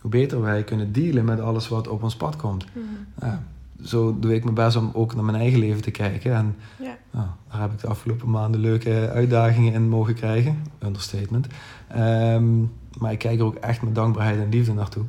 hoe 0.00 0.10
beter 0.10 0.40
wij 0.40 0.64
kunnen 0.64 0.92
dealen 0.92 1.24
met 1.24 1.40
alles 1.40 1.68
wat 1.68 1.88
op 1.88 2.02
ons 2.02 2.16
pad 2.16 2.36
komt. 2.36 2.66
Mm. 2.72 2.82
Ja, 3.20 3.42
zo 3.84 4.18
doe 4.18 4.34
ik 4.34 4.42
mijn 4.42 4.54
best 4.54 4.76
om 4.76 4.90
ook 4.92 5.14
naar 5.14 5.24
mijn 5.24 5.38
eigen 5.38 5.58
leven 5.58 5.82
te 5.82 5.90
kijken. 5.90 6.34
En 6.34 6.56
ja. 6.78 6.96
nou, 7.10 7.26
daar 7.50 7.60
heb 7.60 7.72
ik 7.72 7.80
de 7.80 7.88
afgelopen 7.88 8.30
maanden 8.30 8.60
leuke 8.60 9.10
uitdagingen 9.14 9.72
in 9.72 9.88
mogen 9.88 10.14
krijgen. 10.14 10.62
Understatement. 10.82 11.46
Um, 11.96 12.72
maar 12.98 13.12
ik 13.12 13.18
kijk 13.18 13.38
er 13.38 13.44
ook 13.44 13.54
echt 13.54 13.82
met 13.82 13.94
dankbaarheid 13.94 14.38
en 14.38 14.48
liefde 14.48 14.72
naartoe. 14.72 15.04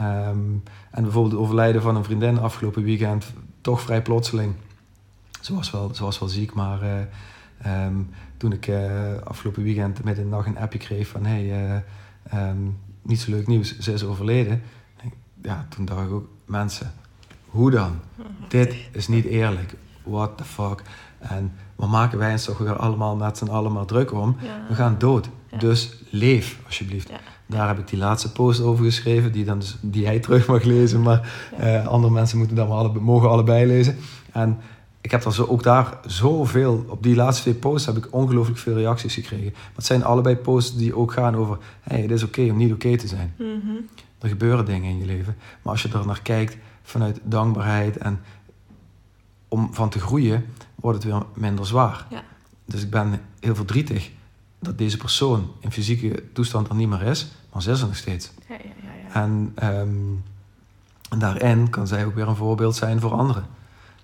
Um, 0.00 0.62
en 0.90 1.02
bijvoorbeeld 1.02 1.32
het 1.32 1.42
overlijden 1.42 1.82
van 1.82 1.96
een 1.96 2.04
vriendin 2.04 2.38
afgelopen 2.38 2.82
weekend, 2.82 3.32
toch 3.60 3.80
vrij 3.80 4.02
plotseling. 4.02 4.54
Ze 5.40 5.54
was 5.54 5.70
wel, 5.70 5.90
ze 5.94 6.02
was 6.04 6.18
wel 6.18 6.28
ziek, 6.28 6.54
maar 6.54 6.82
uh, 6.82 6.90
um, 7.66 8.08
toen 8.36 8.52
ik 8.52 8.66
uh, 8.66 8.78
afgelopen 9.24 9.62
weekend 9.62 10.04
met 10.04 10.18
een 10.18 10.28
nacht 10.28 10.46
een 10.46 10.58
appje 10.58 10.78
kreeg 10.78 11.08
van... 11.08 11.26
Hey, 11.26 11.82
uh, 12.32 12.50
niet 13.02 13.20
zo 13.20 13.30
leuk 13.30 13.46
nieuws, 13.46 13.78
ze 13.78 13.92
is 13.92 14.04
overleden. 14.04 14.62
Ja, 15.42 15.66
toen 15.68 15.84
dacht 15.84 16.06
ik 16.06 16.12
ook, 16.12 16.28
mensen, 16.44 16.92
hoe 17.46 17.70
dan? 17.70 17.92
Dit 18.48 18.74
is 18.92 19.08
niet 19.08 19.24
eerlijk. 19.24 19.74
What 20.02 20.36
the 20.36 20.44
fuck? 20.44 20.82
En 21.18 21.52
wat 21.76 21.88
maken 21.88 22.18
wij 22.18 22.32
ons 22.32 22.44
toch 22.44 22.78
allemaal 22.78 23.16
met 23.16 23.38
z'n 23.38 23.46
allemaal 23.46 23.84
druk 23.84 24.12
om? 24.12 24.36
We 24.68 24.74
gaan 24.74 24.98
dood. 24.98 25.28
Dus 25.58 26.02
leef, 26.10 26.60
alsjeblieft. 26.66 27.08
Ja. 27.08 27.18
Daar 27.46 27.68
heb 27.68 27.78
ik 27.78 27.88
die 27.88 27.98
laatste 27.98 28.32
post 28.32 28.60
over 28.60 28.84
geschreven, 28.84 29.32
die, 29.32 29.44
dan 29.44 29.58
dus, 29.58 29.76
die 29.80 30.06
hij 30.06 30.18
terug 30.18 30.46
mag 30.46 30.62
lezen. 30.62 31.02
Maar 31.02 31.50
uh, 31.60 31.86
andere 31.86 32.12
mensen 32.12 32.38
moeten 32.38 32.56
maar 32.56 32.66
alle, 32.66 33.00
mogen 33.00 33.30
allebei 33.30 33.66
lezen. 33.66 33.96
En 34.32 34.58
ik 35.00 35.10
heb 35.10 35.22
dan 35.22 35.32
zo, 35.32 35.44
ook 35.44 35.62
daar 35.62 35.98
zoveel, 36.06 36.84
op 36.88 37.02
die 37.02 37.14
laatste 37.14 37.42
twee 37.42 37.54
posts 37.54 37.86
heb 37.86 37.96
ik 37.96 38.08
ongelooflijk 38.10 38.58
veel 38.58 38.74
reacties 38.74 39.14
gekregen. 39.14 39.52
Maar 39.52 39.72
het 39.74 39.86
zijn 39.86 40.04
allebei 40.04 40.36
posts 40.36 40.76
die 40.76 40.96
ook 40.96 41.12
gaan 41.12 41.36
over, 41.36 41.58
hey, 41.80 42.00
het 42.00 42.10
is 42.10 42.22
oké 42.22 42.40
okay 42.40 42.50
om 42.50 42.56
niet 42.56 42.72
oké 42.72 42.86
okay 42.86 42.98
te 42.98 43.06
zijn. 43.06 43.34
Mm 43.38 43.60
-hmm. 43.60 43.88
Er 44.18 44.28
gebeuren 44.28 44.64
dingen 44.64 44.90
in 44.90 44.98
je 44.98 45.06
leven. 45.06 45.36
Maar 45.62 45.72
als 45.72 45.82
je 45.82 45.88
er 45.88 46.06
naar 46.06 46.22
kijkt 46.22 46.56
vanuit 46.82 47.20
dankbaarheid 47.22 47.96
en 47.96 48.20
om 49.48 49.74
van 49.74 49.88
te 49.88 50.00
groeien, 50.00 50.44
wordt 50.74 51.02
het 51.02 51.12
weer 51.12 51.22
minder 51.34 51.66
zwaar. 51.66 52.06
Ja. 52.10 52.22
Dus 52.64 52.82
ik 52.82 52.90
ben 52.90 53.20
heel 53.40 53.54
verdrietig 53.54 54.10
dat 54.58 54.78
deze 54.78 54.96
persoon 54.96 55.52
in 55.60 55.72
fysieke 55.72 56.22
toestand 56.32 56.68
er 56.68 56.74
niet 56.74 56.88
meer 56.88 57.02
is, 57.02 57.30
maar 57.52 57.62
ze 57.62 57.70
is 57.70 57.80
er 57.80 57.86
nog 57.86 57.96
steeds. 57.96 58.30
Ja, 58.48 58.54
ja, 58.54 58.70
ja, 59.08 59.22
en, 59.22 59.54
um, 59.62 60.22
en 61.10 61.18
daarin 61.18 61.70
kan 61.70 61.86
zij 61.86 62.04
ook 62.04 62.14
weer 62.14 62.28
een 62.28 62.36
voorbeeld 62.36 62.76
zijn 62.76 63.00
voor 63.00 63.12
anderen. 63.12 63.44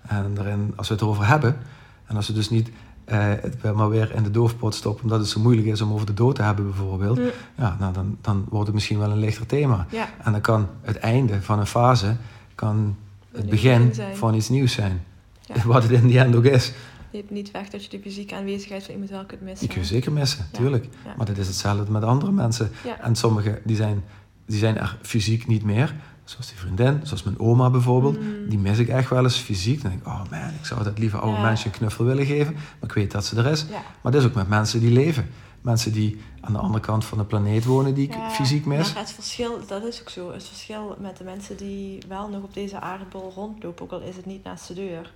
En 0.07 0.33
daarin, 0.33 0.73
als 0.75 0.87
we 0.87 0.93
het 0.93 1.03
erover 1.03 1.27
hebben, 1.27 1.57
en 2.05 2.15
als 2.15 2.27
we 2.27 2.33
dus 2.33 2.49
niet 2.49 2.69
uh, 3.11 3.33
het 3.41 3.73
maar 3.73 3.89
weer 3.89 4.11
in 4.15 4.23
de 4.23 4.31
doofpot 4.31 4.75
stoppen, 4.75 5.03
omdat 5.03 5.19
het 5.19 5.27
zo 5.27 5.39
moeilijk 5.39 5.67
is 5.67 5.81
om 5.81 5.93
over 5.93 6.05
de 6.05 6.13
dood 6.13 6.35
te 6.35 6.41
hebben, 6.41 6.65
bijvoorbeeld, 6.65 7.17
mm. 7.17 7.29
ja, 7.57 7.75
nou, 7.79 7.93
dan, 7.93 8.17
dan 8.21 8.45
wordt 8.49 8.65
het 8.65 8.75
misschien 8.75 8.99
wel 8.99 9.11
een 9.11 9.19
lichter 9.19 9.45
thema. 9.45 9.85
Ja. 9.89 10.09
En 10.23 10.31
dan 10.31 10.41
kan 10.41 10.67
het 10.81 10.97
einde 10.97 11.41
van 11.41 11.59
een 11.59 11.67
fase 11.67 12.15
kan 12.55 12.95
het 13.31 13.49
begin 13.49 13.93
van 14.13 14.33
iets 14.33 14.49
nieuws 14.49 14.73
zijn. 14.73 15.03
Ja. 15.41 15.55
Wat 15.65 15.83
het 15.83 15.91
in 15.91 16.07
die 16.07 16.19
end 16.19 16.35
ook 16.35 16.43
is. 16.43 16.73
neemt 17.11 17.29
niet 17.29 17.51
weg 17.51 17.69
dat 17.69 17.83
je 17.83 17.89
de 17.89 17.99
fysieke 17.99 18.35
aanwezigheid 18.35 18.83
van 18.83 18.91
iemand 18.91 19.09
wel 19.09 19.25
kunt 19.25 19.41
missen. 19.41 19.59
Die 19.59 19.69
kun 19.69 19.81
je 19.81 19.87
zeker 19.87 20.11
missen, 20.11 20.45
tuurlijk. 20.51 20.87
Maar 21.17 21.25
dat 21.25 21.37
is 21.37 21.47
hetzelfde 21.47 21.91
met 21.91 22.03
andere 22.03 22.31
mensen. 22.31 22.71
En 23.01 23.15
sommigen 23.15 23.59
die 23.63 23.75
zijn, 23.75 24.03
die 24.45 24.59
zijn 24.59 24.77
er 24.77 24.97
fysiek 25.01 25.47
niet 25.47 25.63
meer. 25.63 25.95
Zoals 26.27 26.47
die 26.47 26.57
vriendin, 26.57 26.99
zoals 27.03 27.23
mijn 27.23 27.39
oma 27.39 27.69
bijvoorbeeld. 27.69 28.19
Mm. 28.21 28.49
Die 28.49 28.57
mis 28.59 28.77
ik 28.77 28.87
echt 28.87 29.09
wel 29.09 29.23
eens 29.23 29.37
fysiek. 29.37 29.81
Dan 29.81 29.91
denk 29.91 30.01
ik, 30.03 30.07
oh 30.07 30.21
man, 30.31 30.49
ik 30.59 30.65
zou 30.65 30.83
dat 30.83 30.99
lieve 30.99 31.17
oude 31.17 31.37
Ja. 31.37 31.43
mensje 31.45 31.65
een 31.65 31.71
knuffel 31.71 32.05
willen 32.05 32.25
geven. 32.25 32.53
Maar 32.53 32.89
ik 32.89 32.91
weet 32.91 33.11
dat 33.11 33.25
ze 33.25 33.35
er 33.37 33.45
is. 33.51 33.65
Ja. 33.69 33.81
Maar 34.01 34.11
dat 34.11 34.21
is 34.21 34.27
ook 34.27 34.33
met 34.33 34.47
mensen 34.47 34.79
die 34.79 34.91
leven. 34.91 35.29
Mensen 35.61 35.91
die 35.91 36.21
aan 36.41 36.53
de 36.53 36.59
andere 36.59 36.79
kant 36.83 37.05
van 37.05 37.17
de 37.17 37.23
planeet 37.23 37.65
wonen, 37.65 37.93
die 37.93 38.07
ik 38.07 38.13
Ja, 38.13 38.29
fysiek 38.29 38.65
mis. 38.65 38.93
Maar 38.93 39.01
het 39.01 39.11
verschil, 39.11 39.59
dat 39.67 39.83
is 39.83 40.01
ook 40.01 40.09
zo. 40.09 40.31
Het 40.33 40.43
verschil 40.43 40.95
met 40.99 41.17
de 41.17 41.23
mensen 41.23 41.57
die 41.57 41.99
wel 42.07 42.29
nog 42.29 42.43
op 42.43 42.53
deze 42.53 42.79
aardbol 42.79 43.31
rondlopen, 43.35 43.83
ook 43.85 43.91
al 43.91 44.01
is 44.01 44.15
het 44.15 44.25
niet 44.25 44.43
naast 44.43 44.67
de 44.67 44.73
deur. 44.73 45.13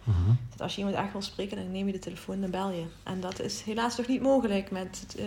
Dat 0.49 0.61
als 0.61 0.71
je 0.75 0.77
iemand 0.81 0.97
echt 0.97 1.11
wil 1.11 1.21
spreken, 1.21 1.57
dan 1.57 1.71
neem 1.71 1.85
je 1.85 1.91
de 1.91 1.99
telefoon 1.99 2.35
en 2.35 2.41
dan 2.41 2.51
bel 2.51 2.69
je. 2.71 2.83
En 3.03 3.19
dat 3.19 3.41
is 3.41 3.61
helaas 3.61 3.97
nog 3.97 4.07
niet 4.07 4.21
mogelijk 4.21 4.71
met. 4.71 5.15
eh, 5.19 5.25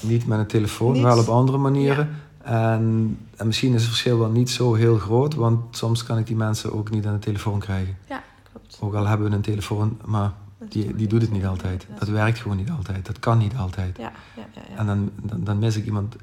Niet 0.00 0.26
met 0.26 0.38
een 0.38 0.46
telefoon, 0.46 0.92
Niet. 0.92 1.02
wel 1.02 1.18
op 1.18 1.28
andere 1.28 1.58
manieren. 1.58 2.08
En, 2.42 3.18
en 3.36 3.46
misschien 3.46 3.74
is 3.74 3.80
het 3.80 3.90
verschil 3.90 4.18
wel 4.18 4.30
niet 4.30 4.50
zo 4.50 4.74
heel 4.74 4.98
groot, 4.98 5.34
want 5.34 5.76
soms 5.76 6.04
kan 6.04 6.18
ik 6.18 6.26
die 6.26 6.36
mensen 6.36 6.72
ook 6.72 6.90
niet 6.90 7.06
aan 7.06 7.12
de 7.12 7.18
telefoon 7.18 7.58
krijgen. 7.58 7.96
ja, 8.08 8.22
klopt. 8.52 8.78
Ook 8.80 8.94
al 8.94 9.06
hebben 9.06 9.30
we 9.30 9.36
een 9.36 9.42
telefoon, 9.42 9.98
maar 10.04 10.32
die, 10.68 10.94
die 10.94 11.06
doet 11.06 11.22
het 11.22 11.32
niet 11.32 11.46
altijd. 11.46 11.86
Dat 11.98 12.08
werkt 12.08 12.38
gewoon 12.38 12.56
niet 12.56 12.70
altijd. 12.70 13.06
Dat 13.06 13.18
kan 13.18 13.38
niet 13.38 13.56
altijd. 13.56 13.96
Ja, 13.96 14.12
ja, 14.36 14.42
ja. 14.54 14.62
ja. 14.70 14.76
En 14.76 14.86
dan, 14.86 15.10
dan, 15.22 15.44
dan 15.44 15.58
mis 15.58 15.76
ik 15.76 15.84
iemand 15.84 16.16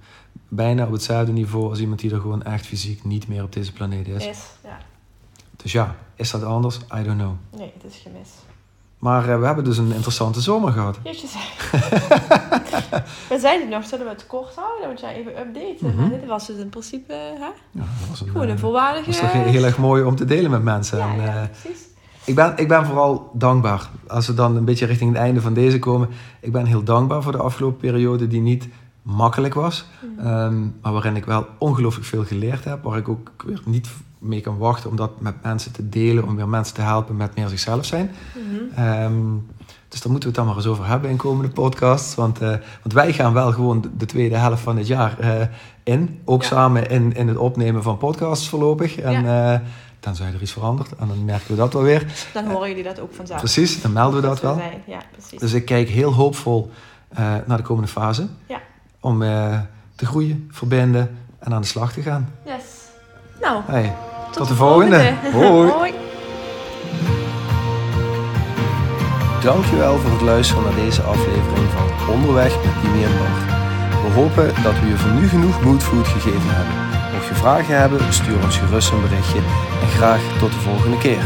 bijna 0.48 0.86
op 0.86 0.92
hetzelfde 0.92 1.32
niveau 1.32 1.70
als 1.70 1.80
iemand 1.80 2.00
die 2.00 2.12
er 2.12 2.22
gewoon 2.22 2.44
echt 2.44 2.66
fysiek 2.66 3.04
niet 3.04 3.28
meer 3.28 3.44
op 3.44 3.54
deze 3.54 3.74
planeet 3.74 4.08
is. 4.08 4.26
Is, 4.26 4.46
ja. 4.64 4.78
Dus 5.56 5.72
ja, 5.72 5.96
is 6.16 6.32
dat 6.32 6.44
anders? 6.44 6.78
I 6.78 7.04
don't 7.04 7.18
know. 7.20 7.34
Nee, 7.56 7.72
het 7.74 7.92
is 7.94 7.98
gemis. 7.98 8.30
Maar 8.98 9.30
eh, 9.30 9.40
we 9.40 9.46
hebben 9.46 9.64
dus 9.64 9.78
een 9.78 9.92
interessante 9.94 10.42
zomer 10.42 10.72
gehad. 10.72 10.98
Jeetje 11.04 11.28
we 13.30 13.40
zeiden 13.40 13.70
nog, 13.70 13.86
zullen 13.86 14.06
we 14.06 14.12
het 14.12 14.28
kort 14.28 14.56
houden? 14.56 14.88
Want 14.88 15.00
ja, 15.00 15.12
even 15.12 15.40
updaten. 15.40 15.96
Mhm. 15.96 16.10
Dit 16.10 16.26
was 16.26 16.48
het 16.48 16.58
in 16.58 16.70
principe, 16.70 17.14
hè? 17.14 17.46
Ja, 17.46 17.54
dat 17.72 18.10
was 18.10 18.22
een, 18.22 18.28
Gewoon 18.28 18.48
een 18.48 18.56
eh, 18.56 18.60
volwaardige... 18.60 19.06
dat 19.06 19.14
is 19.14 19.20
toch 19.20 19.32
heel 19.32 19.64
erg 19.64 19.78
mooi 19.78 20.04
om 20.04 20.16
te 20.16 20.26
delen 20.26 20.52
met 20.52 20.64
mensen. 20.64 20.98
Ja, 20.98 21.10
En, 21.10 21.22
ja, 21.22 21.42
eh, 21.42 21.50
precies. 21.62 21.82
ik, 22.26 22.36
ben, 22.36 22.54
ik 22.56 22.68
ben 22.68 22.86
vooral 22.86 23.30
dankbaar. 23.34 23.90
Als 24.08 24.28
we 24.28 24.34
dan 24.34 24.56
een 24.56 24.66
beetje 24.66 24.86
richting 24.86 25.12
het 25.14 25.20
einde 25.20 25.42
van 25.42 25.54
deze 25.54 25.80
komen. 25.80 26.10
Ik 26.40 26.52
ben 26.52 26.66
heel 26.66 26.84
dankbaar 26.84 27.24
voor 27.24 27.32
de 27.32 27.38
afgelopen 27.38 27.80
periode 27.80 28.28
die 28.28 28.42
niet 28.42 28.68
makkelijk 29.02 29.54
was. 29.54 29.86
Mhm. 30.00 30.28
Ehm, 30.28 30.62
maar 30.82 30.92
waarin 30.92 31.16
ik 31.16 31.26
wel 31.26 31.48
ongelooflijk 31.58 32.06
veel 32.06 32.24
geleerd 32.24 32.64
heb. 32.64 32.84
Waar 32.84 32.98
ik 32.98 33.10
ook 33.10 33.32
weer 33.46 33.62
niet 33.66 33.90
mee 34.20 34.42
kan 34.42 34.58
wachten 34.58 34.90
om 34.90 34.96
dat 34.96 35.22
met 35.22 35.44
mensen 35.44 35.72
te 35.72 35.90
delen. 35.90 36.24
Om 36.24 36.36
weer 36.36 36.48
mensen 36.50 36.76
te 36.76 36.82
helpen 36.82 37.16
met 37.18 37.36
meer 37.36 37.48
zichzelf 37.48 37.86
zijn. 37.86 38.12
Mhm. 38.36 38.80
Ehm, 38.80 39.14
dus 39.88 40.02
daar 40.02 40.12
moeten 40.12 40.30
we 40.30 40.36
het 40.36 40.36
dan 40.36 40.46
maar 40.46 40.56
eens 40.56 40.66
over 40.66 40.86
hebben 40.88 41.10
in 41.10 41.18
komende 41.18 41.52
podcasts. 41.52 42.16
Want, 42.16 42.40
eh, 42.42 42.48
want 42.82 42.94
wij 42.94 43.14
gaan 43.14 43.34
wel 43.34 43.52
gewoon 43.52 43.82
de, 43.82 43.90
de 43.98 44.06
tweede 44.06 44.36
helft 44.38 44.62
van 44.62 44.76
dit 44.76 44.88
jaar 44.88 45.20
eh, 45.20 45.48
in. 45.84 46.22
Ook 46.26 46.42
Ja. 46.42 46.48
samen 46.48 46.90
in, 46.90 47.16
in 47.16 47.28
het 47.28 47.38
opnemen 47.38 47.84
van 47.84 47.98
podcasts 47.98 48.50
voorlopig. 48.50 48.98
En 49.00 49.26
eh, 49.28 49.60
tenzij 50.00 50.34
er 50.34 50.42
iets 50.42 50.52
verandert. 50.52 50.96
En 50.96 51.08
dan 51.08 51.26
merken 51.26 51.48
we 51.48 51.56
dat 51.56 51.74
wel 51.74 51.82
weer. 51.82 52.06
Dan 52.34 52.46
horen 52.48 52.68
jullie 52.70 52.84
dat 52.84 53.00
ook 53.00 53.14
vanzelf. 53.14 53.40
Precies, 53.40 53.82
dan 53.82 53.94
melden 53.94 54.22
we 54.22 54.28
dat 54.28 54.42
we 54.42 54.48
wel. 54.48 54.56
zijn. 54.56 54.82
Ja, 54.86 55.00
precies. 55.12 55.40
Dus 55.40 55.54
ik 55.54 55.66
kijk 55.66 55.90
heel 55.90 56.14
hoopvol 56.14 56.72
naar 57.46 57.58
de 57.58 57.64
komende 57.64 57.90
fase. 57.90 58.28
Ja. 58.48 58.60
Om 59.00 59.20
te 59.96 60.06
groeien, 60.06 60.48
verbinden 60.52 61.18
en 61.40 61.54
aan 61.54 61.62
de 61.62 61.68
slag 61.68 61.94
te 61.94 62.02
gaan. 62.02 62.30
Yes. 62.46 62.64
Nou, 63.42 63.62
Hey, 63.66 63.94
tot, 64.38 64.48
de 64.48 64.56
volgende. 64.56 65.14
Hoi. 65.34 65.72
Hoi. 65.72 65.94
Dankjewel 69.42 69.98
voor 69.98 70.12
het 70.12 70.22
luisteren 70.22 70.64
naar 70.64 70.76
deze 70.76 71.02
aflevering 71.02 71.68
van 71.76 72.14
Onderweg 72.14 72.56
met 72.64 72.74
Dimi 72.82 73.04
en 73.04 73.18
Bart. 73.18 73.56
We 74.04 74.14
hopen 74.20 74.64
dat 74.64 74.80
we 74.80 74.88
je 74.88 74.98
voor 74.98 75.12
nu 75.12 75.28
genoeg 75.28 75.62
moodfood 75.64 76.08
gegeven 76.08 76.56
hebben. 76.56 76.74
Mocht 77.14 77.28
je 77.28 77.36
vragen 77.36 77.80
hebben, 77.80 78.14
stuur 78.14 78.44
ons 78.44 78.58
gerust 78.58 78.92
een 78.92 79.02
berichtje 79.02 79.40
en 79.82 79.88
graag 79.88 80.22
tot 80.40 80.52
de 80.52 80.60
volgende 80.60 80.98
keer. 80.98 81.24